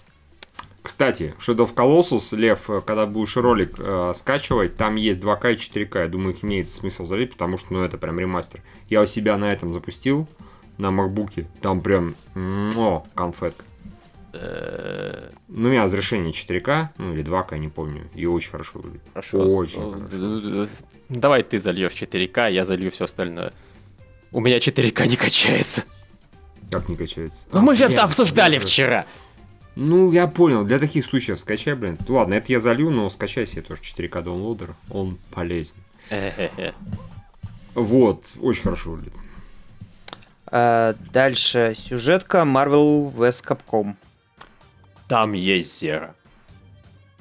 Кстати, 0.82 1.34
Shadow 1.38 1.68
of 1.68 1.74
Colossus, 1.74 2.34
Лев, 2.36 2.68
когда 2.86 3.06
будешь 3.06 3.36
ролик 3.36 3.74
э, 3.78 4.12
скачивать, 4.14 4.76
там 4.76 4.96
есть 4.96 5.20
2К 5.20 5.52
и 5.52 5.56
4К. 5.56 6.00
Я 6.00 6.08
думаю, 6.08 6.34
их 6.34 6.42
имеет 6.42 6.68
смысл 6.68 7.04
залить, 7.04 7.32
потому 7.32 7.58
что 7.58 7.74
ну, 7.74 7.82
это 7.82 7.98
прям 7.98 8.18
ремастер. 8.18 8.62
Я 8.88 9.02
у 9.02 9.06
себя 9.06 9.36
на 9.36 9.52
этом 9.52 9.72
запустил, 9.72 10.26
на 10.78 10.90
макбуке. 10.90 11.46
Там 11.60 11.82
прям, 11.82 12.14
о, 12.34 13.04
конфетка. 13.14 13.64
Э, 14.32 15.30
ну, 15.48 15.68
у 15.68 15.72
меня 15.72 15.84
разрешение 15.84 16.32
4К, 16.32 16.88
ну 16.98 17.14
или 17.14 17.24
2К, 17.24 17.58
не 17.58 17.68
помню. 17.68 18.08
И 18.14 18.26
очень 18.26 18.50
хорошо 18.50 18.78
выглядит. 18.78 19.02
Хорошо. 19.12 19.46
Очень 19.46 19.92
хорошо. 19.92 20.68
Давай 21.08 21.42
ты 21.42 21.58
зальешь 21.58 21.92
4К, 21.92 22.50
я 22.50 22.64
залью 22.64 22.90
все 22.90 23.04
остальное. 23.04 23.52
У 24.32 24.40
меня 24.40 24.58
4К 24.58 25.06
не 25.06 25.16
качается. 25.16 25.84
Как 26.70 26.88
не 26.88 26.96
качается? 26.96 27.40
Ну, 27.52 27.62
мы 27.62 27.74
же 27.74 27.84
это 27.84 28.04
обсуждали 28.04 28.58
вчера. 28.58 29.06
Ну, 29.82 30.12
я 30.12 30.26
понял, 30.26 30.62
для 30.64 30.78
таких 30.78 31.06
случаев 31.06 31.40
скачай, 31.40 31.74
блин. 31.74 31.96
Ладно, 32.06 32.34
это 32.34 32.52
я 32.52 32.60
залью, 32.60 32.90
но 32.90 33.08
скачай 33.08 33.46
себе 33.46 33.62
тоже 33.62 33.80
4К 33.80 34.22
даунлодер, 34.22 34.74
он 34.90 35.18
полезен. 35.32 35.76
Вот, 37.74 38.26
очень 38.42 38.64
хорошо 38.64 38.90
выглядит. 38.90 39.14
А, 40.46 40.94
дальше 41.12 41.74
сюжетка 41.74 42.38
Marvel 42.38 43.10
vs. 43.14 43.42
Capcom. 43.42 43.94
Там 45.08 45.32
есть 45.32 45.78
Зера. 45.78 46.14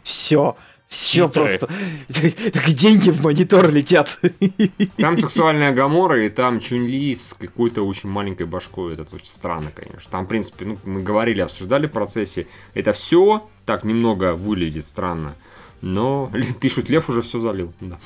Все, 0.03 0.57
Все 0.89 1.29
просто. 1.29 1.69
Так 2.51 2.65
деньги 2.69 3.11
в 3.11 3.23
монитор 3.23 3.71
летят. 3.71 4.19
Там 4.97 5.19
сексуальная 5.19 5.71
Гамора, 5.71 6.25
и 6.25 6.29
там 6.29 6.59
Чунли 6.59 7.13
с 7.13 7.33
какой-то 7.33 7.83
очень 7.83 8.09
маленькой 8.09 8.47
башкой. 8.47 8.93
Это 8.93 9.05
очень 9.15 9.27
странно, 9.27 9.71
конечно. 9.73 10.09
Там, 10.09 10.25
в 10.25 10.27
принципе, 10.27 10.65
ну, 10.65 10.79
мы 10.85 11.01
говорили, 11.01 11.41
обсуждали 11.41 11.85
в 11.85 11.91
процессе. 11.91 12.47
Это 12.73 12.93
все 12.93 13.47
так 13.67 13.83
немного 13.83 14.33
выглядит 14.33 14.83
странно. 14.83 15.35
Но 15.81 16.31
пишут, 16.59 16.89
Лев 16.89 17.07
уже 17.07 17.21
все 17.21 17.39
залил. 17.39 17.71
Да. 17.79 17.99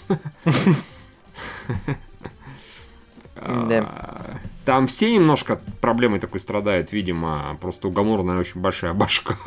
А, 3.35 4.37
там 4.65 4.87
все 4.87 5.13
немножко 5.13 5.61
проблемой 5.79 6.19
такой 6.19 6.41
страдают, 6.41 6.91
видимо. 6.91 7.57
Просто 7.61 7.87
у 7.87 7.91
Гамора, 7.91 8.23
наверное, 8.23 8.41
очень 8.41 8.59
большая 8.59 8.93
башка. 8.93 9.37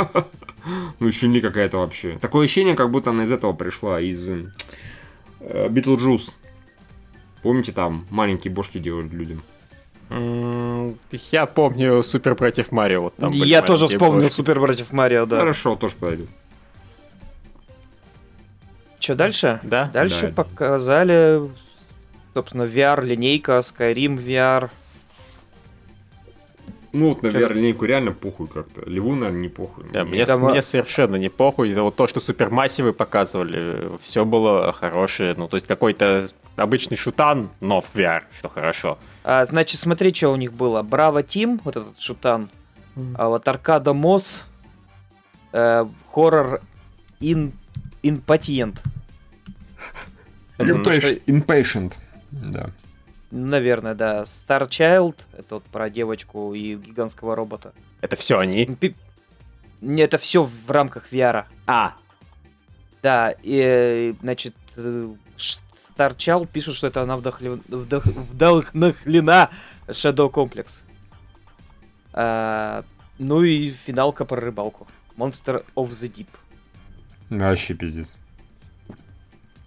ну, 0.99 1.06
еще 1.06 1.28
не 1.28 1.40
какая-то 1.40 1.78
вообще. 1.78 2.18
Такое 2.20 2.44
ощущение, 2.44 2.75
как 2.75 2.90
будто 2.90 3.11
она 3.11 3.25
из 3.25 3.32
этого 3.32 3.52
пришла, 3.52 4.00
из 4.00 4.28
Битлджус. 5.70 6.37
Помните, 7.42 7.73
там 7.73 8.06
маленькие 8.11 8.52
бошки 8.52 8.78
делали 8.78 9.08
людям? 9.08 9.42
Я 11.32 11.46
помню 11.46 12.02
Супер 12.02 12.35
против 12.35 12.70
Марио. 12.73 13.02
Вот 13.02 13.16
там 13.16 13.30
Я 13.32 13.62
тоже 13.62 13.87
вспомнил 13.87 14.23
бошки. 14.23 14.35
Супер 14.35 14.61
против 14.61 14.92
Марио, 14.92 15.26
да. 15.26 15.40
Хорошо, 15.40 15.76
тоже 15.76 15.94
подойдет. 15.96 16.28
Что 18.99 19.14
дальше? 19.14 19.61
Да. 19.62 19.90
Дальше 19.92 20.28
да. 20.28 20.42
показали 20.42 21.49
собственно, 22.37 22.64
VR-линейка, 22.64 23.61
Skyrim 23.61 24.18
VR. 24.23 24.68
Ну 26.96 27.08
вот 27.10 27.22
на 27.22 27.28
VR-линейку 27.28 27.84
реально 27.84 28.12
похуй 28.12 28.48
как-то. 28.48 28.88
Леву, 28.88 29.14
наверное, 29.14 29.42
не 29.42 29.48
похуй. 29.48 29.84
Да, 29.92 30.04
мне, 30.04 30.24
Там... 30.24 30.42
мне 30.42 30.62
совершенно 30.62 31.16
не 31.16 31.28
похуй. 31.28 31.72
Это 31.72 31.82
вот 31.82 31.94
то, 31.96 32.08
что 32.08 32.20
супермассивы 32.20 32.92
показывали, 32.92 33.90
все 34.00 34.24
было 34.24 34.72
хорошее. 34.72 35.34
Ну, 35.36 35.46
то 35.46 35.56
есть 35.56 35.66
какой-то 35.66 36.28
обычный 36.56 36.96
шутан, 36.96 37.50
но 37.60 37.80
в 37.82 37.94
VR, 37.94 38.22
что 38.38 38.48
хорошо. 38.48 38.98
А, 39.24 39.44
значит, 39.44 39.78
смотри, 39.78 40.14
что 40.14 40.30
у 40.30 40.36
них 40.36 40.54
было. 40.54 40.82
Браво 40.82 41.22
Тим, 41.22 41.60
вот 41.64 41.76
этот 41.76 42.00
шутан. 42.00 42.48
Mm. 42.96 43.14
А 43.18 43.28
вот 43.28 43.46
Аркада 43.46 43.92
Мосс. 43.92 44.46
Э, 45.52 45.86
хоррор 46.10 46.62
Ин... 47.20 47.52
Инпатиент. 48.02 48.82
Impatient. 50.58 51.92
Да. 52.30 52.70
Наверное, 53.30 53.95
да. 53.95 54.23
Star 54.23 54.68
Child, 54.68 55.16
это 55.33 55.56
вот 55.56 55.64
про 55.64 55.90
девочку 55.90 56.54
и 56.54 56.76
гигантского 56.76 57.35
робота. 57.35 57.73
Это 58.00 58.16
все 58.16 58.38
они? 58.38 58.66
Пи... 58.66 58.95
Не, 59.80 60.02
это 60.02 60.18
все 60.18 60.42
в 60.45 60.71
рамках 60.71 61.12
VR. 61.12 61.45
А. 61.66 61.95
Да, 63.02 63.35
и, 63.42 64.14
значит, 64.21 64.54
э, 64.76 65.14
Star 65.37 66.16
Child 66.16 66.49
пишут, 66.49 66.76
что 66.76 66.87
это 66.87 67.02
она 67.02 67.16
вдохлен... 67.16 67.62
вдох... 67.68 68.04
вдохновлена 68.04 69.50
Shadow 69.88 70.30
Complex. 70.30 70.83
А, 72.12 72.85
ну 73.18 73.42
и 73.42 73.71
финалка 73.71 74.25
про 74.25 74.40
рыбалку. 74.40 74.87
Monster 75.16 75.64
of 75.75 75.88
the 75.88 76.11
Deep. 76.12 76.28
Вообще 77.30 77.75
пиздец. 77.75 78.14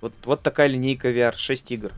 Вот, 0.01 0.13
вот 0.23 0.41
такая 0.41 0.67
линейка 0.67 1.09
VR, 1.09 1.35
6 1.35 1.71
игр. 1.71 1.91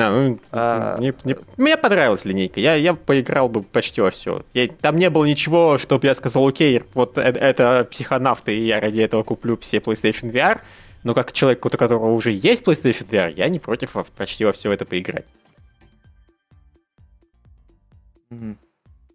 А, 0.00 0.10
ну, 0.10 0.40
а... 0.52 0.96
Не, 0.98 1.12
не... 1.24 1.36
Мне 1.56 1.76
понравилась 1.76 2.24
линейка. 2.24 2.60
Я, 2.60 2.74
я 2.74 2.94
поиграл 2.94 3.48
бы 3.48 3.62
почти 3.62 4.00
во 4.00 4.10
все. 4.10 4.44
Я, 4.54 4.68
там 4.68 4.96
не 4.96 5.10
было 5.10 5.24
ничего, 5.24 5.78
чтобы 5.78 6.06
я 6.06 6.14
сказал, 6.14 6.46
окей, 6.46 6.82
вот 6.94 7.18
это, 7.18 7.38
это 7.38 7.88
психонавты, 7.90 8.56
и 8.56 8.66
я 8.66 8.80
ради 8.80 9.00
этого 9.00 9.22
куплю 9.22 9.56
все 9.58 9.78
PlayStation 9.78 10.30
VR. 10.30 10.60
Но 11.02 11.14
как 11.14 11.32
человек, 11.32 11.64
у 11.64 11.70
которого 11.70 12.12
уже 12.12 12.32
есть 12.32 12.64
PlayStation 12.64 13.08
VR, 13.08 13.32
я 13.34 13.48
не 13.48 13.58
против 13.58 13.96
почти 14.16 14.44
во 14.44 14.52
все 14.52 14.72
это 14.72 14.84
поиграть. 14.84 15.26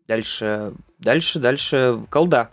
Дальше, 0.08 0.74
дальше, 1.00 1.40
дальше, 1.40 2.00
колда. 2.10 2.50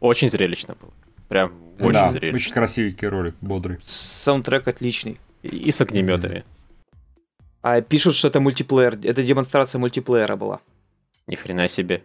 Очень 0.00 0.30
зрелищно 0.30 0.76
было. 0.80 0.92
Прям 1.28 1.52
очень 1.78 1.92
да, 1.92 2.10
зрелищно. 2.10 2.36
Очень 2.36 2.52
красивенький 2.52 3.08
ролик, 3.08 3.34
бодрый. 3.40 3.78
Саундтрек 3.84 4.68
отличный. 4.68 5.18
И, 5.42 5.48
и 5.48 5.72
с 5.72 5.80
огнеметами. 5.80 6.36
Mm-hmm. 6.36 6.57
А 7.62 7.80
пишут, 7.80 8.14
что 8.14 8.28
это 8.28 8.40
мультиплеер. 8.40 8.98
Это 9.02 9.22
демонстрация 9.22 9.78
мультиплеера 9.78 10.36
была. 10.36 10.60
Ни 11.26 11.34
хрена 11.34 11.68
себе. 11.68 12.02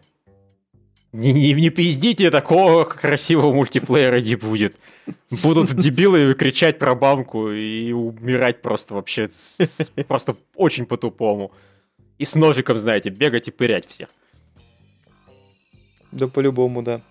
Не, 1.14 1.32
не, 1.32 1.54
не 1.54 1.70
пиздите, 1.70 2.32
такого 2.32 2.86
красивого 2.86 3.54
мультиплеера 3.54 4.20
не 4.20 4.36
будет. 4.36 4.76
Будут 5.30 5.72
дебилы 5.76 6.34
кричать 6.34 6.80
про 6.80 6.96
бамку 6.96 7.52
и 7.52 7.92
умирать 7.92 8.64
просто 8.64 8.96
вообще 8.96 9.28
с, 9.28 9.92
просто 10.08 10.36
очень 10.56 10.88
по-тупому. 10.88 11.52
И 12.18 12.26
с 12.26 12.34
ножиком, 12.34 12.80
знаете, 12.80 13.10
бегать 13.10 13.48
и 13.48 13.52
пырять 13.52 13.88
всех. 13.88 14.10
Да 16.12 16.28
по-любому, 16.28 16.82
да. 16.82 17.02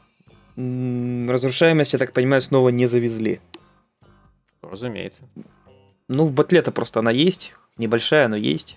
Разрушаемость, 0.57 1.92
я 1.92 1.98
так 2.00 2.12
понимаю, 2.12 2.42
снова 2.42 2.70
не 2.70 2.87
завезли. 2.87 3.40
Разумеется. 4.62 5.22
Ну, 6.12 6.27
в 6.27 6.33
батле-то 6.33 6.70
просто 6.72 7.01
она 7.01 7.11
есть, 7.11 7.55
Небольшая, 7.79 8.29
но 8.29 8.37
есть. 8.37 8.77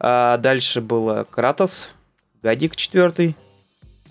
А 0.00 0.38
дальше 0.38 0.80
было 0.80 1.26
Кратос, 1.30 1.90
Гадик 2.42 2.74
четвертый, 2.74 3.36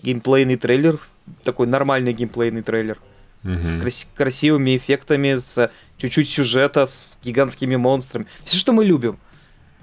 геймплейный 0.02 0.56
трейлер, 0.56 1.00
такой 1.42 1.66
нормальный 1.66 2.12
геймплейный 2.12 2.62
трейлер. 2.62 2.98
Угу. 3.44 3.60
С 3.60 3.72
крас- 3.72 4.08
красивыми 4.14 4.76
эффектами, 4.76 5.34
с 5.34 5.70
чуть-чуть 5.98 6.30
сюжета, 6.30 6.86
с 6.86 7.18
гигантскими 7.24 7.74
монстрами. 7.74 8.26
Все, 8.44 8.56
что 8.56 8.72
мы 8.72 8.84
любим. 8.84 9.18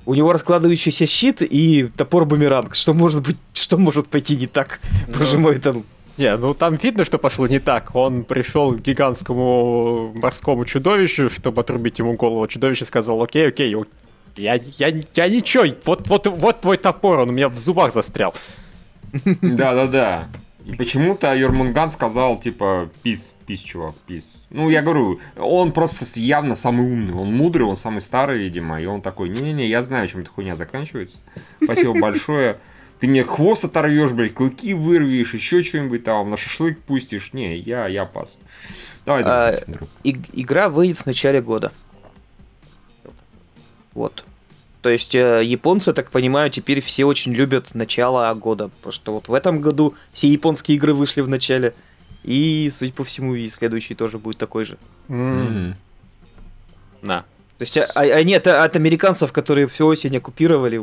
У 0.06 0.15
него 0.15 0.32
раскладывающийся 0.32 1.06
щит 1.06 1.41
и 1.41 1.91
топор-бумеранг. 1.97 2.73
Что 2.73 2.93
может 2.93 3.21
быть, 3.21 3.38
что 3.54 3.78
может 3.78 4.08
пойти 4.08 4.38
не 4.38 4.47
так? 4.47 4.80
Ну, 5.08 5.17
Боже 5.17 5.38
мой, 5.38 5.58
это 5.58 5.75
не, 6.19 6.36
ну 6.38 6.53
там 6.53 6.75
видно, 6.75 7.05
что 7.05 7.17
пошло 7.17 7.47
не 7.47 7.60
так. 7.60 7.95
Он 7.95 8.23
пришел 8.23 8.73
к 8.73 8.82
гигантскому 8.82 10.13
морскому 10.15 10.65
чудовищу, 10.65 11.29
чтобы 11.29 11.62
отрубить 11.62 11.99
ему 11.99 12.13
голову. 12.13 12.45
Чудовище 12.47 12.86
сказал, 12.86 13.23
окей, 13.23 13.47
окей, 13.47 13.75
я, 14.36 14.55
я, 14.77 14.88
я 15.15 15.29
ничего, 15.29 15.65
вот, 15.86 16.08
вот, 16.08 16.27
вот 16.27 16.62
твой 16.62 16.77
топор, 16.77 17.19
он 17.19 17.29
у 17.29 17.32
меня 17.34 17.49
в 17.49 17.58
зубах 17.58 17.93
застрял. 17.93 18.34
Да-да-да. 19.41 20.27
И 20.65 20.75
почему-то 20.75 21.34
Йормунган 21.34 21.89
сказал, 21.89 22.39
типа, 22.39 22.89
пис, 23.01 23.34
пис, 23.47 23.62
чувак, 23.62 23.95
пис. 24.05 24.43
Ну, 24.51 24.69
я 24.69 24.82
говорю, 24.82 25.19
он 25.36 25.71
просто 25.71 26.05
явно 26.19 26.55
самый 26.55 26.86
умный, 26.86 27.13
он 27.13 27.34
мудрый, 27.34 27.65
он 27.65 27.75
самый 27.75 28.01
старый, 28.01 28.38
видимо, 28.38 28.79
и 28.79 28.86
он 28.86 29.01
такой, 29.01 29.29
не-не-не, 29.29 29.65
я 29.67 29.82
знаю, 29.82 30.08
чем 30.08 30.21
эта 30.21 30.29
хуйня 30.29 30.55
заканчивается. 30.55 31.17
Спасибо 31.63 31.99
большое 31.99 32.58
ты 32.99 33.07
мне 33.07 33.23
хвост 33.23 33.63
оторвешь, 33.63 34.12
блядь, 34.12 34.33
клыки 34.33 34.73
вырвешь, 34.73 35.33
еще 35.33 35.63
что-нибудь 35.63 36.03
там, 36.03 36.29
на 36.29 36.38
шашлык 36.38 36.79
пустишь. 36.81 37.31
Не, 37.33 37.55
я, 37.55 37.88
я 37.88 38.05
пас. 38.05 38.38
Давай, 39.05 39.23
а. 39.25 39.62
И, 40.03 40.17
игра 40.33 40.67
выйдет 40.69 40.97
в 40.97 41.05
начале 41.05 41.41
года. 41.41 41.71
Вот. 43.93 44.25
То 44.81 44.89
есть 44.89 45.15
э, 45.15 45.41
японцы, 45.43 45.93
так 45.93 46.12
понимаю, 46.12 46.49
теперь 46.49 46.81
все 46.81 47.05
очень 47.05 47.33
любят 47.33 47.73
начало 47.73 48.33
года. 48.33 48.69
Потому 48.69 48.91
что 48.91 49.13
вот 49.13 49.27
в 49.29 49.33
этом 49.33 49.62
году 49.62 49.95
все 50.12 50.27
японские 50.27 50.75
игры 50.75 50.93
вышли 50.93 51.21
в 51.21 51.29
начале. 51.29 51.73
И, 52.23 52.71
судя 52.77 52.91
по 52.93 53.05
всему, 53.05 53.33
и 53.33 53.47
следующий 53.47 53.95
тоже 53.95 54.17
будет 54.19 54.38
такой 54.38 54.65
же. 54.65 54.77
Mm. 55.07 55.73
На. 57.01 57.21
То 57.57 57.63
есть 57.63 57.77
а, 57.77 57.88
а, 57.95 58.01
они 58.01 58.33
от, 58.33 58.47
от 58.47 58.75
американцев, 58.75 59.31
которые 59.31 59.67
всю 59.67 59.88
осень 59.88 60.17
оккупировали, 60.17 60.81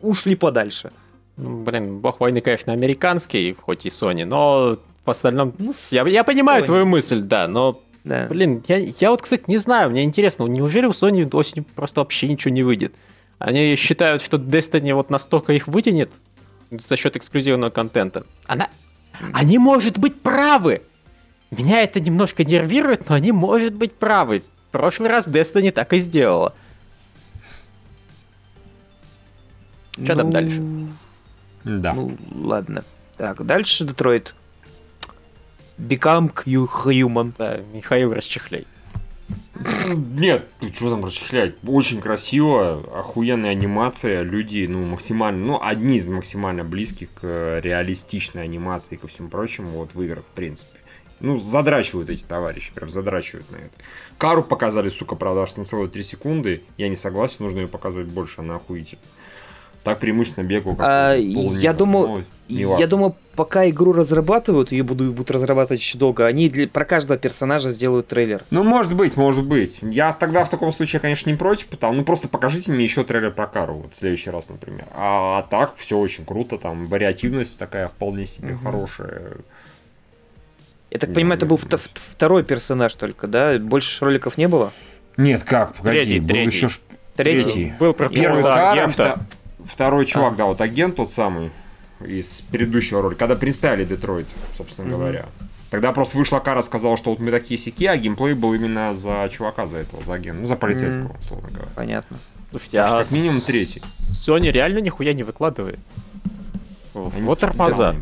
ушли 0.00 0.36
подальше. 0.36 0.92
Ну, 1.38 1.62
блин, 1.62 2.00
бог 2.00 2.20
войны, 2.20 2.40
конечно, 2.40 2.72
американский, 2.72 3.56
хоть 3.60 3.86
и 3.86 3.88
Sony, 3.88 4.24
но 4.24 4.78
в 5.04 5.10
остальном... 5.10 5.54
Ну, 5.58 5.72
я, 5.90 6.06
я 6.06 6.24
понимаю 6.24 6.62
Sony. 6.62 6.66
твою 6.66 6.86
мысль, 6.86 7.20
да, 7.20 7.46
но... 7.46 7.80
Да. 8.02 8.26
Блин, 8.28 8.62
я, 8.66 8.76
я 8.76 9.10
вот, 9.10 9.22
кстати, 9.22 9.44
не 9.46 9.58
знаю, 9.58 9.90
мне 9.90 10.02
интересно, 10.02 10.44
неужели 10.44 10.86
у 10.86 10.90
Sony 10.90 11.28
осенью 11.34 11.64
просто 11.74 12.00
вообще 12.00 12.26
ничего 12.26 12.52
не 12.52 12.62
выйдет? 12.62 12.92
Они 13.38 13.76
считают, 13.76 14.22
что 14.22 14.36
Destiny 14.36 14.94
вот 14.94 15.10
настолько 15.10 15.52
их 15.52 15.68
вытянет 15.68 16.10
за 16.70 16.96
счет 16.96 17.16
эксклюзивного 17.16 17.70
контента. 17.70 18.24
Она... 18.46 18.68
Они, 19.32 19.58
может 19.58 19.98
быть, 19.98 20.20
правы! 20.20 20.82
Меня 21.50 21.82
это 21.82 22.00
немножко 22.00 22.44
нервирует, 22.44 23.08
но 23.08 23.14
они, 23.14 23.30
может 23.32 23.74
быть, 23.74 23.92
правы. 23.94 24.42
В 24.68 24.72
прошлый 24.72 25.08
раз 25.08 25.28
Destiny 25.28 25.70
так 25.70 25.92
и 25.92 25.98
сделала. 25.98 26.54
Что 29.92 30.14
ну... 30.14 30.16
там 30.16 30.30
дальше? 30.32 30.60
Да. 31.64 31.94
Ну, 31.94 32.16
ладно. 32.34 32.84
Так, 33.16 33.44
дальше 33.44 33.84
Детройт. 33.84 34.34
Become 35.78 36.32
Human. 36.44 37.32
Да, 37.38 37.58
Михаил 37.72 38.12
расчехляй. 38.12 38.66
Нет, 39.86 40.48
ты 40.60 40.72
что 40.72 40.90
там 40.90 41.04
расчехлять? 41.04 41.56
Очень 41.66 42.00
красиво, 42.00 42.82
охуенная 42.98 43.50
анимация, 43.50 44.22
люди, 44.22 44.66
ну, 44.68 44.86
максимально, 44.86 45.44
ну, 45.44 45.60
одни 45.60 45.96
из 45.96 46.08
максимально 46.08 46.64
близких 46.64 47.12
к 47.14 47.60
реалистичной 47.62 48.44
анимации 48.44 48.94
и 48.94 48.98
ко 48.98 49.08
всему 49.08 49.28
прочему, 49.28 49.70
вот 49.70 49.94
в 49.94 50.02
играх, 50.02 50.24
в 50.24 50.34
принципе. 50.34 50.78
Ну, 51.20 51.38
задрачивают 51.38 52.08
эти 52.08 52.24
товарищи, 52.24 52.72
прям 52.72 52.90
задрачивают 52.90 53.50
на 53.50 53.56
это. 53.56 53.74
Кару 54.16 54.44
показали, 54.44 54.88
сука, 54.88 55.16
правда, 55.16 55.42
аж 55.42 55.56
на 55.56 55.64
целые 55.64 55.88
3 55.88 56.02
секунды. 56.04 56.62
Я 56.76 56.88
не 56.88 56.96
согласен, 56.96 57.38
нужно 57.40 57.58
ее 57.58 57.68
показывать 57.68 58.06
больше, 58.06 58.40
она 58.40 58.56
охуительна. 58.56 59.02
Так 59.84 60.00
преимущественно 60.00 60.44
бегу, 60.44 60.74
как 60.76 60.86
А, 60.86 61.14
я 61.14 61.72
думаю- 61.72 62.24
Я 62.48 62.86
думаю, 62.86 63.14
пока 63.36 63.68
игру 63.68 63.92
разрабатывают, 63.92 64.72
ее 64.72 64.82
будут, 64.82 65.08
будут 65.12 65.30
разрабатывать 65.30 65.80
еще 65.80 65.98
долго, 65.98 66.26
они 66.26 66.48
для, 66.48 66.66
про 66.66 66.84
каждого 66.84 67.18
персонажа 67.18 67.70
сделают 67.70 68.08
трейлер. 68.08 68.42
Ну, 68.50 68.62
может 68.64 68.94
быть, 68.94 69.16
может 69.16 69.44
быть. 69.44 69.78
Я 69.82 70.12
тогда 70.12 70.44
в 70.44 70.50
таком 70.50 70.72
случае, 70.72 71.00
конечно, 71.00 71.30
не 71.30 71.36
против, 71.36 71.66
потому 71.66 71.92
ну 71.94 72.04
просто 72.04 72.26
покажите 72.28 72.72
мне 72.72 72.84
еще 72.84 73.04
трейлер 73.04 73.30
про 73.32 73.46
Кару, 73.46 73.74
вот 73.74 73.92
в 73.94 73.96
следующий 73.96 74.30
раз, 74.30 74.48
например. 74.48 74.86
А, 74.94 75.42
так 75.50 75.74
все 75.76 75.98
очень 75.98 76.24
круто, 76.24 76.58
там 76.58 76.86
вариативность 76.88 77.58
такая 77.58 77.88
вполне 77.88 78.26
себе 78.26 78.54
Мгм. 78.54 78.64
хорошая. 78.64 79.32
Я 80.90 80.98
так 80.98 81.10
Не, 81.10 81.14
понимаю, 81.14 81.36
это 81.36 81.44
не 81.46 81.50
был 81.50 81.58
второй 81.94 82.42
персонаж 82.44 82.94
только, 82.94 83.26
да? 83.26 83.58
Больше 83.58 84.04
роликов 84.04 84.38
не 84.38 84.48
было? 84.48 84.72
Нет, 85.18 85.44
как, 85.44 85.74
погоди, 85.74 85.98
Третий, 85.98 86.20
был 86.20 86.28
третий. 86.28 86.56
еще 86.56 86.68
ж- 86.70 86.80
Третий? 87.14 87.42
Третий. 87.44 87.72
Был 87.78 87.92
про 87.92 88.08
первый 88.08 88.42
первого 88.42 88.42
Кара, 88.96 89.18
второй 89.72 90.06
чувак, 90.06 90.34
А. 90.34 90.36
да, 90.36 90.44
вот 90.46 90.60
агент 90.60 90.96
тот 90.96 91.10
самый 91.10 91.50
из 92.04 92.42
предыдущего 92.50 93.02
ролика, 93.02 93.20
когда 93.20 93.36
представили 93.36 93.84
Детройт, 93.84 94.26
собственно 94.56 94.88
Мгм. 94.88 94.96
говоря. 94.98 95.26
Тогда 95.70 95.92
просто 95.92 96.16
вышла 96.16 96.38
Кара, 96.38 96.62
сказала, 96.62 96.96
что 96.96 97.10
вот 97.10 97.18
мы 97.20 97.30
такие 97.30 97.58
сики, 97.58 97.84
а 97.84 97.96
геймплей 97.96 98.32
был 98.34 98.54
именно 98.54 98.94
за 98.94 99.28
чувака, 99.30 99.66
за 99.66 99.78
этого, 99.78 100.02
за 100.04 100.14
агента, 100.14 100.40
ну, 100.40 100.46
за 100.46 100.56
полицейского, 100.56 101.14
условно 101.20 101.48
говоря. 101.50 101.68
Понятно. 101.74 102.18
Слушайте, 102.50 102.78
Так 102.78 102.88
что 102.88 102.98
а 102.98 103.02
как 103.04 103.12
минимум 103.12 103.40
третий. 103.42 103.82
Sony 104.12 104.50
реально 104.50 104.78
нихуя 104.78 105.12
не 105.12 105.24
выкладывает. 105.24 105.78
Они 106.94 107.22
Вот 107.22 107.40
тормоза. 107.40 107.94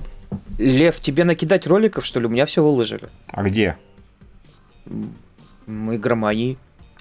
Лев, 0.59 1.01
тебе 1.01 1.25
накидать 1.25 1.67
роликов, 1.67 2.07
что 2.07 2.21
ли? 2.21 2.27
У 2.27 2.29
меня 2.29 2.47
все 2.47 2.63
выложили. 2.63 3.09
А 3.27 3.43
где? 3.43 3.77
Мы 5.67 5.97
игромании. 5.97 6.59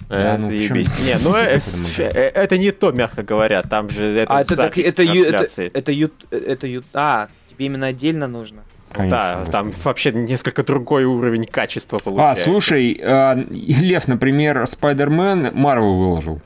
Да, 0.08 0.34
Э, 0.34 0.38
ну, 0.38 0.46
заебись. 0.48 0.90
почему? 0.90 1.06
Не, 1.06 1.18
ну 1.24 1.34
э, 1.36 1.40
это 1.42 1.64
э, 1.98 2.28
это 2.28 2.58
не 2.58 2.70
то, 2.70 2.92
мягко 2.92 3.22
говоря. 3.22 3.62
Там 3.62 3.90
же 3.90 4.02
это 4.02 4.32
а 4.34 4.40
это 4.42 4.54
так, 4.56 4.78
это, 4.78 5.02
это, 5.02 5.02
это, 5.02 5.92
ют, 5.92 6.26
это 6.30 6.66
ют, 6.66 6.84
а, 6.94 7.28
тебе 7.50 7.66
именно 7.66 7.86
отдельно 7.88 8.28
нужно. 8.28 8.62
да, 8.92 8.98
Конечно, 8.98 9.46
там 9.52 9.66
господи. 9.68 9.84
вообще 9.84 10.12
несколько 10.12 10.62
другой 10.62 11.04
уровень 11.04 11.44
качества 11.44 11.98
А, 12.00 12.04
получается. 12.04 12.44
слушай, 12.44 13.00
а, 13.02 13.34
Лев, 13.50 14.06
например, 14.06 14.66
Спайдермен 14.66 15.50
Марвел 15.54 15.94
выложил. 15.94 16.40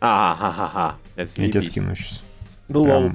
Ага, 0.00 0.48
ага, 0.48 0.64
ага. 0.72 0.96
Это 1.16 1.42
Я 1.42 1.48
тебе 1.48 1.62
скину 1.62 1.94
сейчас. 1.96 2.22
Ну, 2.68 2.80
лол. 2.82 3.12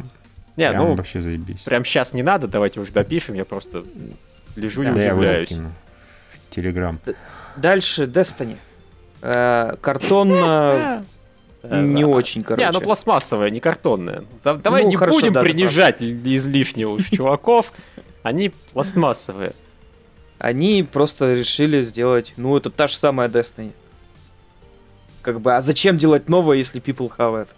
Не, 0.56 0.70
Прям 0.70 0.84
ну, 0.90 0.94
вообще 0.96 1.22
заебись. 1.22 1.62
прям 1.62 1.86
сейчас 1.86 2.14
не 2.14 2.22
надо, 2.22 2.48
давайте 2.48 2.80
уже 2.82 2.92
допишем, 2.92 3.34
я 3.36 3.46
просто 3.46 3.86
лежу 4.56 4.84
и 4.84 4.86
Да, 4.88 5.02
я 5.02 5.14
удивляюсь. 5.16 5.54
Телеграм. 6.50 7.00
Дальше 7.56 8.04
Destiny. 8.04 8.58
Э, 9.22 9.76
картонно 9.82 11.04
Э, 11.64 11.82
не 11.86 12.06
очень, 12.06 12.44
короче. 12.44 12.64
Не, 12.64 12.70
оно 12.70 12.82
пластмассовое, 12.82 13.50
не 13.50 13.60
картонное. 13.60 14.24
Да- 14.44 14.56
давай 14.56 14.84
Ну, 14.84 14.90
не 14.90 14.96
хорошо, 14.96 15.20
будем 15.20 15.34
да, 15.34 15.42
принижать 15.42 16.02
излишне 16.02 16.88
уж 16.88 17.10
чуваков. 17.10 17.74
Они 18.24 18.52
пластмассовые. 18.74 19.54
Они 20.38 20.88
просто 20.90 21.34
решили 21.34 21.82
сделать, 21.82 22.34
ну, 22.38 22.56
это 22.56 22.70
та 22.70 22.88
же 22.88 22.96
самая 22.96 23.28
Destiny. 23.28 23.72
Как 25.22 25.42
бы, 25.42 25.54
а 25.54 25.62
зачем 25.62 25.98
делать 25.98 26.30
новое, 26.30 26.58
если 26.58 26.82
people 26.82 27.12
have 27.18 27.44
it? 27.44 27.50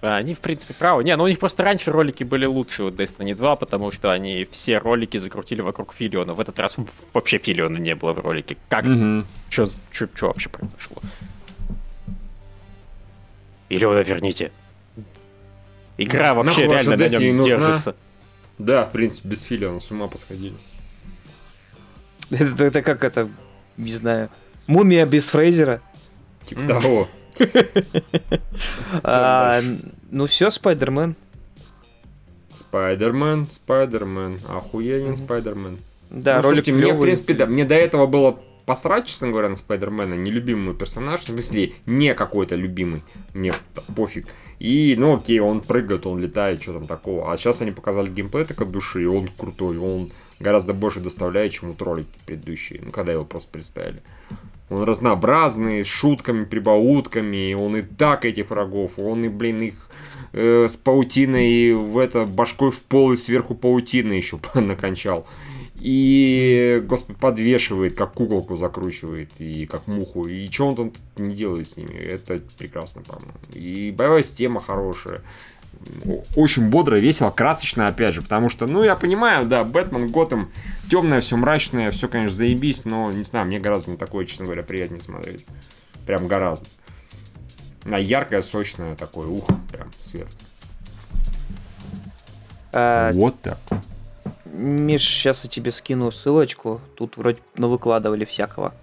Да, 0.00 0.16
они, 0.16 0.34
в 0.34 0.38
принципе, 0.38 0.74
правы. 0.74 1.02
Не, 1.02 1.16
ну 1.16 1.24
у 1.24 1.28
них 1.28 1.38
просто 1.40 1.64
раньше 1.64 1.90
ролики 1.90 2.22
были 2.22 2.46
лучше 2.46 2.84
у 2.84 2.90
Destiny 2.90 3.34
2, 3.34 3.56
потому 3.56 3.90
что 3.90 4.12
они 4.12 4.46
все 4.52 4.78
ролики 4.78 5.16
закрутили 5.16 5.60
вокруг 5.60 5.92
Филиона. 5.92 6.34
В 6.34 6.40
этот 6.40 6.58
раз 6.60 6.76
вообще 7.12 7.38
Филиона 7.38 7.78
не 7.78 7.94
было 7.96 8.12
в 8.12 8.20
ролике. 8.20 8.56
Как? 8.68 8.84
Мгм. 8.84 9.26
Чё, 9.48 9.68
чё, 9.90 10.06
чё 10.14 10.28
вообще 10.28 10.48
произошло? 10.50 10.98
Филиона 13.68 14.00
верните. 14.00 14.52
Игра 15.98 16.32
Ну, 16.34 16.42
вообще 16.44 16.62
реально 16.66 16.96
на 16.96 17.08
нем 17.08 17.36
нужна? 17.38 17.56
держится. 17.56 17.96
Да, 18.58 18.84
в 18.86 18.92
принципе, 18.92 19.28
без 19.28 19.42
Филиона 19.42 19.80
с 19.80 19.90
ума 19.90 20.06
посходили. 20.06 20.54
Это, 22.30 22.64
это 22.64 22.82
как 22.82 23.02
это, 23.04 23.28
не 23.76 23.92
знаю, 23.92 24.30
мумия 24.66 25.06
без 25.06 25.28
Фрейзера. 25.30 25.80
Типа 26.46 26.66
того. 26.66 27.08
А, 29.02 29.60
ну 30.10 30.26
все, 30.26 30.50
Спайдермен. 30.50 31.14
Спайдермен, 32.54 33.48
Спайдермен, 33.50 34.40
охуенен 34.48 35.16
Спайдермен. 35.16 35.78
Да, 36.10 36.36
ну, 36.36 36.42
ролик 36.42 36.64
слушайте, 36.64 36.72
мне, 36.72 36.92
в 36.94 37.00
принципе, 37.00 37.34
да, 37.34 37.46
мне 37.46 37.64
до 37.64 37.74
этого 37.74 38.06
было 38.06 38.40
посрать, 38.66 39.06
честно 39.06 39.28
говоря, 39.28 39.48
на 39.48 39.56
Спайдермена, 39.56 40.14
нелюбимый 40.14 40.74
персонаж, 40.74 41.22
в 41.22 41.26
смысле, 41.26 41.72
не 41.86 42.14
какой-то 42.14 42.54
любимый, 42.54 43.02
мне 43.32 43.52
пофиг. 43.96 44.26
И, 44.58 44.94
ну 44.98 45.16
окей, 45.16 45.38
он 45.40 45.60
прыгает, 45.60 46.06
он 46.06 46.18
летает, 46.18 46.62
что 46.62 46.74
там 46.74 46.86
такого. 46.86 47.32
А 47.32 47.36
сейчас 47.36 47.62
они 47.62 47.70
показали 47.70 48.10
геймплей 48.10 48.44
так 48.44 48.60
от 48.60 48.70
души, 48.70 49.02
и 49.04 49.06
он 49.06 49.30
крутой, 49.38 49.78
он 49.78 50.10
гораздо 50.40 50.74
больше 50.74 51.00
доставляет, 51.00 51.52
чем 51.52 51.70
вот 51.70 51.80
ролики 51.80 52.08
предыдущие, 52.26 52.80
ну, 52.84 52.90
когда 52.90 53.12
его 53.12 53.24
просто 53.24 53.50
представили. 53.50 54.02
Он 54.70 54.82
разнообразный, 54.82 55.84
с 55.84 55.88
шутками, 55.88 56.44
прибаутками, 56.44 57.54
он 57.54 57.76
и 57.76 57.82
так 57.82 58.24
этих 58.24 58.50
врагов, 58.50 58.98
он 58.98 59.24
и, 59.24 59.28
блин, 59.28 59.62
их 59.62 59.88
э, 60.32 60.66
с 60.68 60.76
паутиной 60.76 61.72
в 61.72 61.96
это 61.96 62.26
башкой 62.26 62.70
в 62.70 62.80
пол 62.82 63.12
и 63.12 63.16
сверху 63.16 63.54
паутины 63.54 64.12
еще 64.12 64.38
накончал. 64.54 65.26
И, 65.80 66.82
господи, 66.86 67.18
подвешивает, 67.20 67.94
как 67.94 68.12
куколку 68.12 68.56
закручивает, 68.56 69.30
и 69.38 69.64
как 69.64 69.86
муху. 69.86 70.26
И 70.26 70.50
что 70.50 70.68
он 70.68 70.74
там 70.74 70.92
не 71.16 71.34
делает 71.34 71.68
с 71.68 71.76
ними? 71.76 71.94
Это 71.94 72.42
прекрасно, 72.58 73.02
по-моему. 73.02 73.32
И 73.52 73.94
боевая 73.96 74.24
система 74.24 74.60
хорошая. 74.60 75.22
Очень 76.36 76.68
бодро, 76.68 76.96
весело, 76.96 77.30
красочно, 77.30 77.88
опять 77.88 78.14
же, 78.14 78.22
потому 78.22 78.48
что, 78.48 78.66
ну, 78.66 78.82
я 78.82 78.96
понимаю, 78.96 79.46
да, 79.46 79.64
Бэтмен, 79.64 80.10
Готэм, 80.10 80.50
темное, 80.90 81.20
все 81.20 81.36
мрачное, 81.36 81.90
все, 81.90 82.08
конечно, 82.08 82.36
заебись, 82.36 82.84
но, 82.84 83.10
не 83.12 83.24
знаю, 83.24 83.46
мне 83.46 83.58
гораздо 83.58 83.92
на 83.92 83.96
такое, 83.96 84.26
честно 84.26 84.46
говоря, 84.46 84.62
приятнее 84.62 85.00
смотреть. 85.00 85.44
Прям 86.06 86.26
гораздо. 86.26 86.66
На 87.84 87.96
яркое, 87.96 88.42
сочное 88.42 88.96
такое, 88.96 89.28
ух, 89.28 89.46
прям 89.70 89.90
светлое. 90.00 90.36
А, 92.72 93.12
Вот 93.12 93.40
так. 93.40 93.58
Миш, 94.52 95.02
сейчас 95.02 95.44
я 95.44 95.50
тебе 95.50 95.72
скину 95.72 96.10
ссылочку. 96.10 96.80
Тут 96.96 97.16
вроде 97.16 97.40
навыкладывали 97.56 98.24
всякого. 98.24 98.74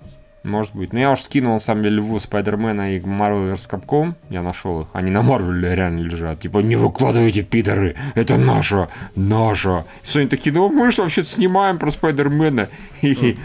Может 0.45 0.75
быть. 0.75 0.93
Но 0.93 0.99
я 0.99 1.11
уж 1.11 1.21
скинул, 1.23 1.53
на 1.53 1.59
самом 1.59 1.81
деле, 1.81 1.95
Льву 1.97 2.19
Спайдермена 2.19 2.95
и 2.95 2.99
Marvel 2.99 3.55
vs. 3.55 3.67
Capcom. 3.67 4.13
Я 4.29 4.43
нашел 4.43 4.81
их. 4.81 4.87
Они 4.93 5.09
на 5.09 5.23
Марвеле 5.23 5.73
реально 5.73 6.01
лежат. 6.01 6.39
Типа, 6.41 6.59
не 6.59 6.75
выкладывайте, 6.75 7.41
пидоры. 7.41 7.95
Это 8.13 8.37
наша. 8.37 8.87
Наша. 9.15 9.85
Все 10.03 10.19
они 10.19 10.29
такие, 10.29 10.53
ну 10.53 10.69
мы 10.69 10.91
же 10.91 11.01
вообще-то 11.01 11.27
снимаем 11.29 11.79
про 11.79 11.89
Спайдермена. 11.89 12.69
И, 13.01 13.37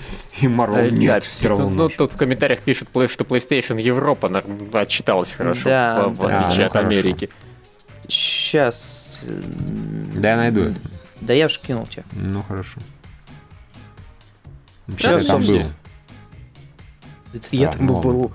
и 0.42 0.48
Марвел, 0.48 0.76
Э, 0.76 0.90
нет, 0.90 1.14
да, 1.14 1.20
все 1.20 1.48
равно 1.48 1.70
ну, 1.70 1.88
тут 1.88 2.12
в 2.12 2.16
комментариях 2.18 2.60
пишут, 2.60 2.88
плей- 2.92 3.08
что 3.08 3.24
PlayStation 3.24 3.80
Европа 3.80 4.30
отчиталась 4.74 5.32
хорошо, 5.32 5.62
Да, 5.64 6.02
в, 6.08 6.22
отличие 6.24 6.60
Ну, 6.60 6.66
от 6.66 6.72
хорошо. 6.72 6.78
Америки. 6.86 7.30
Сейчас. 8.08 9.22
Да, 10.16 10.30
я 10.32 10.36
найду 10.36 10.60
это. 10.64 10.74
Да 11.22 11.32
я 11.32 11.46
уж 11.46 11.58
кинул 11.58 11.86
тебе. 11.86 12.04
Ну, 12.12 12.42
хорошо. 12.42 12.80
Что 14.98 15.24
там? 15.24 15.42
Это 15.42 15.66
я 17.50 17.68
там 17.72 17.86
был. 17.86 18.32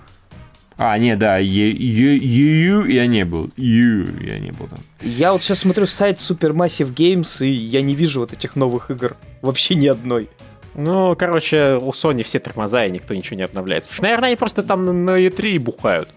А, 0.78 0.98
не, 0.98 1.16
да, 1.16 1.38
Е- 1.38 1.72
Ю 1.72 2.20
Ю 2.22 2.86
я 2.86 3.08
не 3.08 3.24
был. 3.24 3.50
Ю 3.56 4.08
я 4.22 4.40
не 4.40 4.52
был 4.52 4.68
там. 4.68 4.80
Я 5.02 5.32
вот 5.32 5.42
сейчас 5.42 5.60
смотрю 5.60 5.86
сайт 5.88 6.18
Supermassive 6.18 6.94
Games, 6.94 7.46
и 7.46 7.50
я 7.50 7.82
не 7.82 7.96
вижу 7.96 8.20
вот 8.20 8.34
этих 8.34 8.56
новых 8.58 8.92
игр. 8.92 9.16
Вообще 9.42 9.76
ни 9.76 9.88
одной. 9.88 10.30
Ну, 10.74 11.16
короче, 11.16 11.76
у 11.82 11.92
Sony 11.92 12.24
все 12.24 12.40
тормоза, 12.40 12.86
и 12.86 12.92
никто 12.92 13.14
ничего 13.14 13.38
не 13.38 13.44
обновляется. 13.44 13.88
Слушай, 13.90 14.02
наверное, 14.02 14.28
они 14.30 14.36
просто 14.36 14.64
там 14.64 14.86
на- 14.86 14.92
на 14.92 15.18
E3 15.18 15.58
бухают. 15.60 16.10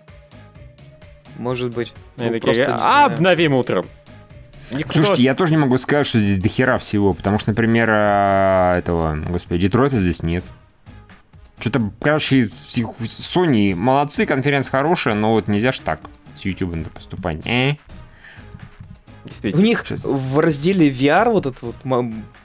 Может 1.37 1.71
быть. 1.73 1.93
Ну, 2.17 2.31
такие, 2.31 2.65
а, 2.67 3.05
обновим 3.07 3.55
утром. 3.55 3.87
Никто 4.73 4.93
Слушайте, 4.95 5.23
я 5.23 5.35
тоже 5.37 5.53
не 5.53 5.59
могу 5.59 5.79
сказать, 5.79 6.07
что 6.07 6.21
здесь 6.21 6.39
дохера 6.41 6.79
всего, 6.79 7.15
потому 7.15 7.39
что, 7.39 7.51
например, 7.51 7.89
а, 7.91 8.77
этого, 8.77 9.17
господи, 9.29 9.61
Детройта 9.63 9.97
здесь 9.99 10.23
нет. 10.25 10.45
Что-то, 11.61 11.91
короче, 12.01 12.43
Sony 12.47 13.75
молодцы, 13.75 14.27
конференция 14.27 14.71
хорошая, 14.71 15.15
но 15.15 15.33
вот 15.33 15.49
нельзя 15.49 15.73
ж 15.73 15.81
так 15.81 16.01
с 16.37 16.45
YouTube 16.45 16.89
поступать. 16.93 17.45
Э? 17.47 17.75
В 19.25 19.29
Действительно. 19.29 19.63
них 19.63 19.85
Сейчас. 19.87 20.05
в 20.05 20.39
разделе 20.39 20.89
VR 20.89 21.31
вот 21.31 21.47
этот 21.47 21.63
вот 21.63 21.75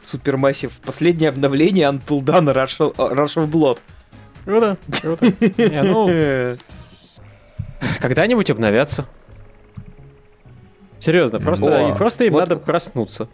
Supermassive 0.06 0.72
последнее 0.84 1.30
обновление 1.30 1.88
Until 1.88 2.22
Dawn 2.22 2.52
Rush 2.54 2.80
of, 2.80 2.96
Rush 2.96 3.36
of 3.36 3.50
Blood. 3.50 3.80
Круто, 4.46 4.78
круто. 5.02 5.26
Не, 5.26 5.84
ну, 5.84 6.58
когда-нибудь 8.02 8.50
обновятся. 8.50 9.06
Серьезно, 11.00 11.40
просто, 11.40 11.88
О, 11.92 11.96
просто 11.96 12.24
им 12.26 12.34
вот- 12.34 12.40
надо 12.42 12.56
проснуться. 12.58 13.28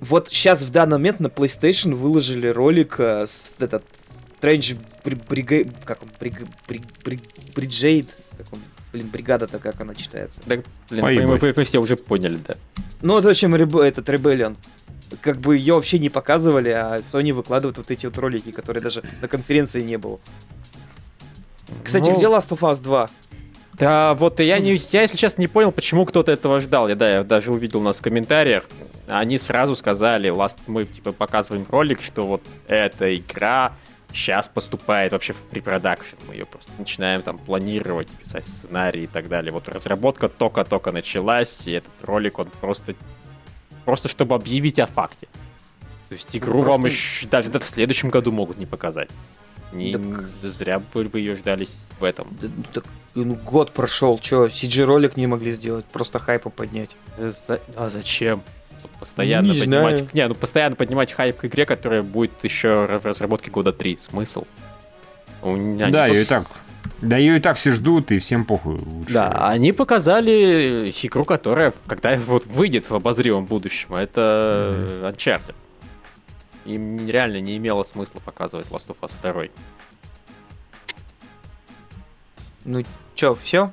Вот 0.00 0.28
сейчас 0.28 0.62
в 0.62 0.70
данный 0.70 0.98
момент 0.98 1.18
на 1.20 1.26
PlayStation 1.26 1.94
выложили 1.94 2.46
ролик 2.46 3.00
э, 3.00 3.26
с 3.26 3.52
этот 3.58 3.84
Стрэндж 4.38 4.74
Брига... 5.04 5.64
как 5.84 6.02
он? 6.02 6.08
Бриг... 6.20 6.42
Бриг... 6.68 6.82
Бриг... 7.04 7.20
Бриджейд? 7.56 8.08
Как 8.36 8.46
он? 8.52 8.60
Блин, 8.92 9.08
бригада-то 9.12 9.58
как 9.58 9.80
она 9.80 9.94
читается? 9.96 10.40
Да, 10.46 10.56
блин, 10.90 11.02
Поебать. 11.02 11.26
мы, 11.26 11.38
мы- 11.48 11.54
мы 11.56 11.64
все 11.64 11.80
уже 11.80 11.96
поняли, 11.96 12.38
да. 12.46 12.54
Ну, 13.02 13.14
вот 13.14 13.24
зачем 13.24 13.54
Реб- 13.56 13.76
этот 13.76 14.08
Rebellion? 14.08 14.56
Как 15.22 15.38
бы 15.38 15.56
ее 15.56 15.74
вообще 15.74 15.98
не 15.98 16.08
показывали, 16.08 16.70
а 16.70 16.98
Sony 17.00 17.32
выкладывает 17.32 17.78
вот 17.78 17.90
эти 17.90 18.06
вот 18.06 18.16
ролики, 18.18 18.52
которые 18.52 18.82
даже 18.82 19.02
на 19.20 19.26
конференции 19.28 19.80
не 19.82 19.98
было. 19.98 20.20
Кстати, 21.84 22.08
Ну, 22.10 22.16
где 22.16 22.26
Last 22.26 22.48
of 22.50 22.60
Us 22.60 22.80
2? 22.80 23.10
Да, 23.74 24.14
вот 24.14 24.38
я, 24.40 24.58
не, 24.60 24.80
я, 24.92 25.02
если 25.02 25.16
честно, 25.16 25.40
не 25.40 25.48
понял, 25.48 25.72
почему 25.72 26.04
кто-то 26.04 26.30
этого 26.32 26.60
ждал. 26.60 26.88
Я, 26.88 26.94
да, 26.94 27.10
я 27.10 27.24
даже 27.24 27.52
увидел 27.52 27.80
у 27.80 27.82
нас 27.82 27.96
в 27.98 28.02
комментариях. 28.02 28.64
Они 29.08 29.36
сразу 29.38 29.74
сказали, 29.76 30.30
last, 30.30 30.58
мы 30.66 30.84
типа 30.84 31.12
показываем 31.12 31.66
ролик, 31.70 32.00
что 32.02 32.26
вот 32.26 32.42
эта 32.66 33.14
игра 33.14 33.72
сейчас 34.12 34.48
поступает 34.48 35.12
вообще 35.12 35.32
в 35.32 35.36
препродакшн. 35.36 36.16
Мы 36.26 36.34
ее 36.34 36.44
просто 36.46 36.70
начинаем 36.78 37.22
там 37.22 37.38
планировать, 37.38 38.08
писать 38.08 38.46
сценарий 38.46 39.04
и 39.04 39.06
так 39.06 39.28
далее. 39.28 39.52
Вот 39.52 39.68
разработка 39.68 40.28
только-только 40.28 40.92
началась, 40.92 41.66
и 41.68 41.72
этот 41.72 41.92
ролик, 42.02 42.38
он 42.38 42.48
просто, 42.60 42.94
просто 43.84 44.08
чтобы 44.08 44.34
объявить 44.34 44.78
о 44.78 44.86
факте. 44.86 45.28
То 46.08 46.14
есть 46.14 46.34
игру 46.34 46.52
просто- 46.62 46.70
вам 46.70 46.86
еще 46.86 47.26
даже 47.28 47.50
да, 47.50 47.58
в 47.58 47.66
следующем 47.66 48.08
году 48.10 48.32
могут 48.32 48.58
не 48.58 48.66
показать. 48.66 49.10
Не, 49.72 49.92
Так- 49.92 50.24
Зря 50.42 50.78
бы 50.78 51.04
вы 51.04 51.20
ее 51.20 51.36
ждали 51.36 51.64
с- 51.64 51.90
в 52.00 52.04
этом. 52.04 52.26
Да, 52.40 52.48
ну, 52.56 52.62
так, 52.72 52.84
ну, 53.14 53.34
год 53.34 53.72
прошел, 53.72 54.18
чё, 54.18 54.46
CG-ролик 54.48 55.18
не 55.18 55.26
могли 55.26 55.52
сделать, 55.52 55.84
просто 55.84 56.18
хайпа 56.18 56.48
поднять. 56.48 56.90
За- 57.18 57.60
А 57.76 57.90
зачем? 57.90 58.42
Вот 58.82 58.90
Постоянно 58.92 59.52
Не 59.52 59.60
поднимать. 59.60 59.96
знаю. 59.98 60.10
Не, 60.12 60.28
ну 60.28 60.34
постоянно 60.34 60.76
поднимать 60.76 61.12
хайп 61.12 61.36
к 61.38 61.44
игре, 61.44 61.66
которая 61.66 62.02
будет 62.02 62.32
еще 62.42 62.86
в 62.98 63.04
разработке 63.06 63.50
года 63.50 63.72
три. 63.72 63.98
Смысл? 64.00 64.44
У 65.42 65.54
меня 65.54 65.90
Да, 65.90 66.06
ее 66.06 66.22
и 66.22 66.24
так. 66.24 66.46
Да 67.02 67.16
ее 67.16 67.36
и 67.36 67.40
так 67.40 67.56
все 67.56 67.70
ждут, 67.72 68.10
и 68.10 68.18
всем 68.18 68.44
похуй. 68.44 68.78
Лучше. 68.78 69.12
Да, 69.14 69.48
они 69.48 69.72
показали 69.72 70.90
игру, 71.02 71.24
которая, 71.24 71.72
когда 71.86 72.16
вот 72.16 72.46
выйдет 72.46 72.90
в 72.90 72.94
обозримом 72.94 73.44
будущем, 73.44 73.94
это 73.94 75.02
Uncharted. 75.02 75.54
Им 76.64 77.06
реально 77.08 77.40
не 77.40 77.56
имело 77.56 77.82
смысла 77.84 78.20
показывать 78.24 78.66
Last 78.68 78.88
of 78.88 78.96
Us 79.02 79.12
2. 79.22 79.44
Ну, 82.64 82.82
чё, 83.14 83.34
все? 83.36 83.72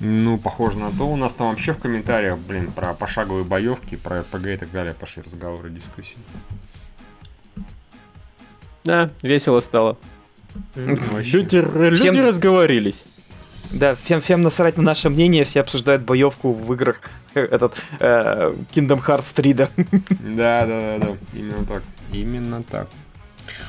Ну, 0.00 0.38
похоже 0.38 0.78
на 0.78 0.90
то. 0.90 1.08
У 1.08 1.16
нас 1.16 1.34
там 1.34 1.50
вообще 1.50 1.72
в 1.72 1.78
комментариях, 1.78 2.38
блин, 2.38 2.72
про 2.72 2.94
пошаговые 2.94 3.44
боевки, 3.44 3.96
про 3.96 4.20
RPG 4.20 4.54
и 4.54 4.56
так 4.56 4.70
далее 4.72 4.94
пошли 4.94 5.22
разговоры, 5.22 5.70
дискуссии. 5.70 6.16
Да, 8.84 9.10
весело 9.22 9.60
стало. 9.60 9.96
Вообще. 10.74 11.38
Люди, 11.38 11.56
люди 11.56 12.18
разговорились. 12.18 13.04
Да, 13.70 13.94
всем, 13.94 14.20
всем 14.20 14.42
насрать 14.42 14.76
на 14.76 14.82
наше 14.82 15.10
мнение, 15.10 15.44
все 15.44 15.60
обсуждают 15.60 16.02
боевку 16.02 16.52
в 16.52 16.72
играх 16.74 17.10
этот 17.34 17.80
э, 17.98 18.54
Kingdom 18.72 19.04
Hearts 19.04 19.32
3, 19.34 19.54
да. 19.54 19.68
Да, 19.76 20.66
да, 20.66 20.66
да, 20.66 20.98
да. 20.98 21.08
Именно 21.32 21.66
так. 21.66 21.82
Именно 22.12 22.62
так. 22.62 22.88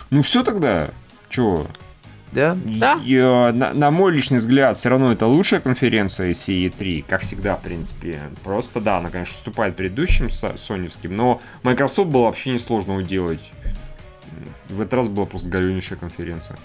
Ну 0.09 0.21
все 0.21 0.43
тогда. 0.43 0.89
Чё? 1.29 1.65
Да? 2.31 2.57
Да. 2.65 2.99
И, 3.05 3.15
э, 3.15 3.51
на, 3.51 3.73
на 3.73 3.91
мой 3.91 4.11
личный 4.11 4.39
взгляд, 4.39 4.77
все 4.77 4.89
равно 4.89 5.11
это 5.11 5.25
лучшая 5.25 5.61
конференция 5.61 6.31
CE3, 6.31 7.05
как 7.07 7.21
всегда, 7.21 7.55
в 7.55 7.61
принципе. 7.61 8.19
Просто, 8.43 8.81
да, 8.81 8.97
она, 8.97 9.09
конечно, 9.09 9.35
уступает 9.35 9.75
предыдущим 9.75 10.29
со- 10.29 10.57
соневским, 10.57 11.15
но 11.15 11.41
Microsoft 11.63 12.09
было 12.09 12.23
вообще 12.23 12.51
несложно 12.51 12.95
уделать. 12.95 13.51
В 14.69 14.81
этот 14.81 14.93
раз 14.95 15.07
была 15.07 15.25
просто 15.25 15.47
говенейшая 15.49 15.97
конференция. 15.97 16.57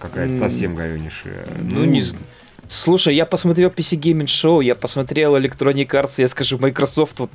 Какая-то 0.00 0.34
совсем 0.34 0.74
говенейшая. 0.74 1.46
Ну, 1.70 1.84
не 1.84 2.02
знаю. 2.02 2.24
Слушай, 2.66 3.16
я 3.16 3.26
посмотрел 3.26 3.68
PC 3.68 3.98
Gaming 3.98 4.26
Show, 4.26 4.62
я 4.62 4.74
посмотрел 4.74 5.36
Electronic 5.36 5.88
Arts, 5.88 6.14
я 6.18 6.28
скажу, 6.28 6.56
Microsoft 6.58 7.18
вот, 7.18 7.30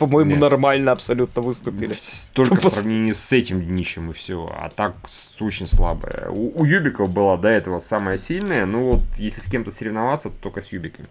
по-моему, 0.00 0.30
Нет. 0.30 0.40
нормально 0.40 0.92
абсолютно 0.92 1.42
выступили. 1.42 1.94
Только 2.32 2.54
в 2.54 2.64
Пос- 2.64 2.70
сравнении 2.70 3.12
с 3.12 3.30
этим 3.32 3.60
днищем 3.60 4.10
и 4.10 4.14
все. 4.14 4.50
А 4.58 4.70
так 4.70 4.94
очень 5.40 5.66
слабая. 5.66 6.30
У, 6.30 6.58
у 6.58 6.64
Юбиков 6.64 7.12
была 7.12 7.36
до 7.36 7.48
этого 7.48 7.80
самая 7.80 8.16
сильная. 8.16 8.64
Ну 8.64 8.92
вот, 8.92 9.02
если 9.18 9.42
с 9.42 9.46
кем-то 9.46 9.70
соревноваться, 9.70 10.30
то 10.30 10.36
только 10.40 10.62
с 10.62 10.72
Юбиками. 10.72 11.06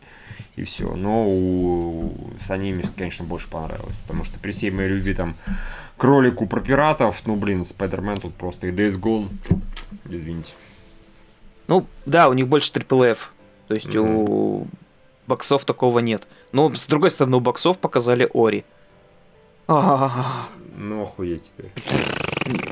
И 0.55 0.63
все. 0.63 0.95
Но 0.95 1.29
у 1.29 2.31
Sony 2.39 2.73
мне, 2.73 2.83
конечно, 2.97 3.23
больше 3.23 3.47
понравилось. 3.47 3.95
Потому 4.07 4.23
что 4.23 4.39
при 4.39 4.49
всей 4.49 4.71
моей 4.71 4.89
любви 4.89 5.13
там 5.13 5.35
к 5.95 6.03
ролику 6.03 6.47
про 6.47 6.59
пиратов, 6.59 7.21
ну 7.27 7.35
блин, 7.35 7.61
Spider-Man 7.61 8.21
тут 8.21 8.33
просто 8.33 8.65
и 8.65 8.71
Days 8.71 8.99
Gone. 8.99 9.27
Извините. 10.09 10.49
Ну, 11.67 11.85
да, 12.07 12.27
у 12.27 12.33
них 12.33 12.47
больше 12.47 12.71
Triple 12.73 13.11
A. 13.11 13.33
То 13.67 13.75
есть 13.75 13.95
у 13.95 14.65
боксов 15.27 15.63
такого 15.63 15.99
нет. 15.99 16.27
Но, 16.51 16.73
с 16.73 16.87
другой 16.87 17.11
стороны, 17.11 17.37
у 17.37 17.39
боксов 17.39 17.77
показали 17.77 18.27
Ори. 18.33 18.65
А, 19.71 20.47
Ну 20.75 21.03
охуеть 21.03 21.43
теперь. 21.43 21.71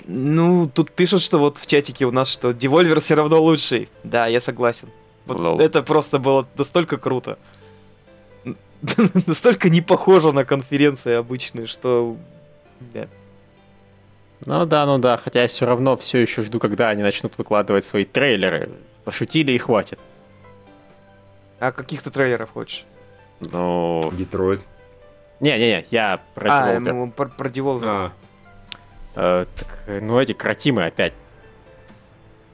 Ну, 0.07 0.67
тут 0.67 0.91
пишут, 0.91 1.21
что 1.21 1.37
вот 1.37 1.59
в 1.59 1.67
чатике 1.67 2.05
у 2.05 2.11
нас, 2.11 2.27
что 2.27 2.53
Devolver 2.53 2.99
все 3.01 3.13
равно 3.13 3.39
лучший. 3.39 3.89
Да, 4.03 4.25
я 4.25 4.41
согласен. 4.41 4.89
Вот 5.27 5.39
Лол. 5.39 5.59
это 5.59 5.83
просто 5.83 6.17
было 6.17 6.47
настолько 6.55 6.97
круто. 6.97 7.37
Настолько 9.27 9.69
не 9.69 9.81
похоже 9.81 10.31
на 10.31 10.43
конференции 10.43 11.13
обычные, 11.13 11.67
что... 11.67 12.17
Да. 12.93 13.07
Ну 14.45 14.65
да, 14.65 14.85
ну 14.85 14.97
да, 14.97 15.17
хотя 15.17 15.43
я 15.43 15.47
все 15.47 15.65
равно 15.65 15.97
все 15.97 16.19
еще 16.19 16.41
жду, 16.41 16.59
когда 16.59 16.89
они 16.89 17.03
начнут 17.03 17.37
выкладывать 17.37 17.85
свои 17.85 18.05
трейлеры. 18.05 18.69
Пошутили 19.03 19.51
и 19.51 19.57
хватит. 19.59 19.99
А 21.59 21.71
каких 21.71 22.01
ты 22.01 22.09
трейлеров 22.09 22.51
хочешь? 22.51 22.85
Ну, 23.39 24.01
Детройт. 24.13 24.61
Не-не-не, 25.39 25.85
я 25.91 26.21
про 26.35 26.49
а, 26.51 26.73
Devolver. 26.75 26.93
ну, 26.93 27.11
про, 27.11 27.27
про 27.27 27.49
Devolver. 27.49 27.83
А, 27.85 28.11
Э, 29.19 29.45
так, 29.55 30.01
ну 30.01 30.19
эти 30.19 30.33
кратимы 30.33 30.85
опять. 30.85 31.13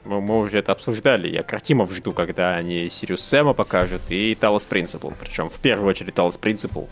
Мы, 0.04 0.22
мы 0.22 0.38
уже 0.38 0.58
это 0.58 0.72
обсуждали. 0.72 1.28
Я 1.28 1.42
кратимов 1.42 1.92
жду, 1.92 2.12
когда 2.12 2.54
они 2.54 2.88
Сириус 2.88 3.22
Сэма 3.22 3.52
покажут 3.52 4.00
и 4.08 4.34
Талос 4.34 4.64
Принципл. 4.64 5.10
Причем 5.20 5.50
в 5.50 5.58
первую 5.58 5.90
очередь 5.90 6.14
Талос 6.14 6.38
Принципл. 6.38 6.84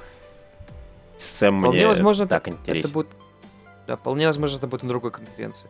Сэм 1.16 1.60
Вполне 1.60 1.78
мне 1.78 1.86
возможно, 1.88 2.26
так 2.26 2.48
это 2.48 2.56
интересен. 2.58 2.92
будет... 2.92 3.08
Да, 3.86 3.96
вполне 3.96 4.26
возможно, 4.26 4.58
это 4.58 4.66
будет 4.66 4.82
на 4.82 4.90
другой 4.90 5.10
конференции. 5.10 5.68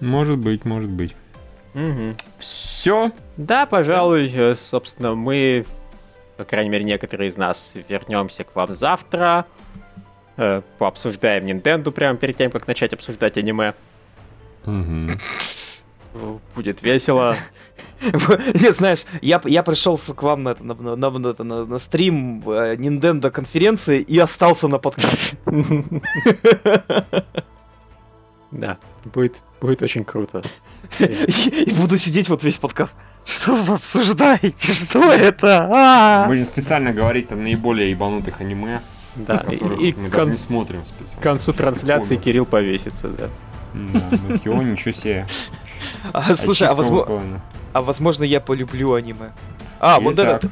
может 0.00 0.38
быть, 0.38 0.64
может 0.64 0.90
быть. 0.90 1.14
Мгм. 1.74 2.16
Все. 2.40 3.12
Да, 3.36 3.66
пожалуй, 3.66 4.28
э, 4.34 4.56
собственно, 4.56 5.14
мы, 5.14 5.64
по 6.36 6.44
крайней 6.44 6.70
мере, 6.70 6.84
некоторые 6.84 7.28
из 7.28 7.36
нас 7.36 7.74
вернемся 7.88 8.44
к 8.44 8.54
вам 8.54 8.72
завтра. 8.72 9.46
э, 10.36 10.62
Пообсуждаем 10.78 11.44
Nintendo 11.46 11.90
прямо 11.90 12.16
перед 12.18 12.36
тем, 12.36 12.50
как 12.50 12.66
начать 12.66 12.92
обсуждать 12.92 13.36
аниме. 13.36 13.74
Э, 14.66 15.08
Будет 16.54 16.82
весело. 16.82 17.36
Нет, 18.54 18.76
знаешь, 18.76 19.04
я, 19.22 19.40
я 19.44 19.62
пришел 19.62 19.96
к 19.96 20.22
вам 20.22 20.42
на, 20.42 20.54
на, 20.60 20.74
на, 20.74 20.96
на- 20.96 21.34
на- 21.38 21.64
на 21.64 21.78
стрим 21.78 22.42
э, 22.46 22.74
Nintendo 22.76 23.30
конференции 23.30 24.00
и 24.00 24.18
остался 24.18 24.68
на 24.68 24.78
подкасте. 24.78 25.36
Да, 28.52 28.76
будет, 29.04 29.42
будет 29.60 29.82
очень 29.82 30.04
круто. 30.04 30.42
И, 30.98 31.72
буду 31.72 31.96
сидеть 31.96 32.28
вот 32.28 32.44
весь 32.44 32.58
подкаст. 32.58 32.98
Что 33.24 33.54
вы 33.54 33.74
обсуждаете? 33.74 34.72
Что 34.72 35.10
это? 35.10 35.68
А! 35.72 36.26
Будем 36.28 36.44
специально 36.44 36.92
говорить 36.92 37.32
о 37.32 37.36
наиболее 37.36 37.90
ебанутых 37.90 38.40
аниме, 38.42 38.82
Да, 39.16 39.44
и, 39.50 39.94
мы 39.94 40.10
даже 40.10 40.30
не 40.30 40.36
смотрим 40.36 40.84
специально. 40.84 41.20
к 41.20 41.22
концу 41.22 41.52
трансляции. 41.54 42.16
Кирилл 42.16 42.44
повесится, 42.44 43.08
да. 43.08 43.28
Да, 43.74 44.18
ну, 44.28 44.38
Кио, 44.38 44.60
ничего 44.62 44.92
себе. 44.92 45.26
А, 46.12 46.36
слушай, 46.36 46.68
а, 46.68 46.74
возможно, 46.74 47.40
а 47.72 47.80
возможно 47.80 48.24
я 48.24 48.40
полюблю 48.40 48.92
аниме. 48.92 49.32
А, 49.80 49.98
вот 49.98 50.16
так. 50.16 50.42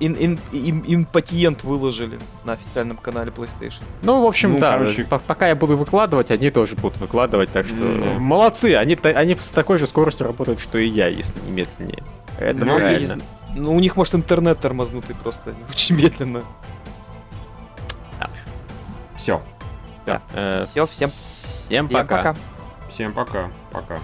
Ин, 0.00 0.14
ин, 0.14 0.38
ин- 0.52 0.84
импатиент 0.86 1.64
выложили 1.64 2.18
на 2.44 2.52
официальном 2.54 2.96
канале 2.96 3.30
PlayStation. 3.30 3.82
Ну, 4.02 4.22
в 4.22 4.26
общем, 4.26 4.52
Ну, 4.54 4.58
да, 4.58 4.72
короче- 4.78 5.04
по- 5.04 5.18
пока 5.18 5.48
я 5.48 5.54
буду 5.56 5.76
выкладывать, 5.76 6.30
они 6.30 6.50
тоже 6.50 6.74
будут 6.74 6.98
выкладывать, 6.98 7.50
так 7.50 7.66
что 7.66 7.76
Да. 7.76 8.18
молодцы, 8.18 8.74
они, 8.74 8.98
они 9.02 9.34
с 9.38 9.50
такой 9.50 9.78
же 9.78 9.86
скоростью 9.86 10.26
работают, 10.26 10.60
что 10.60 10.78
и 10.78 10.86
я, 10.86 11.08
если 11.08 11.34
не 11.46 11.50
медленнее. 11.50 12.02
Это 12.38 12.64
Ну, 12.64 12.76
правильно. 12.76 13.18
Ну, 13.54 13.74
у 13.74 13.80
них, 13.80 13.96
может, 13.96 14.14
интернет 14.14 14.60
тормознутый 14.60 15.16
просто 15.16 15.54
очень 15.70 15.96
медленно. 15.96 16.42
Все. 19.16 19.40
Да. 20.04 20.20
Э, 20.34 20.66
Всё, 20.70 20.86
всем- 20.86 21.08
Всем 21.08 21.86
Всем 21.86 21.88
пока. 21.88 22.16
пока. 22.16 22.36
Всем 22.88 23.12
пока. 23.12 23.50
Пока. 23.72 23.98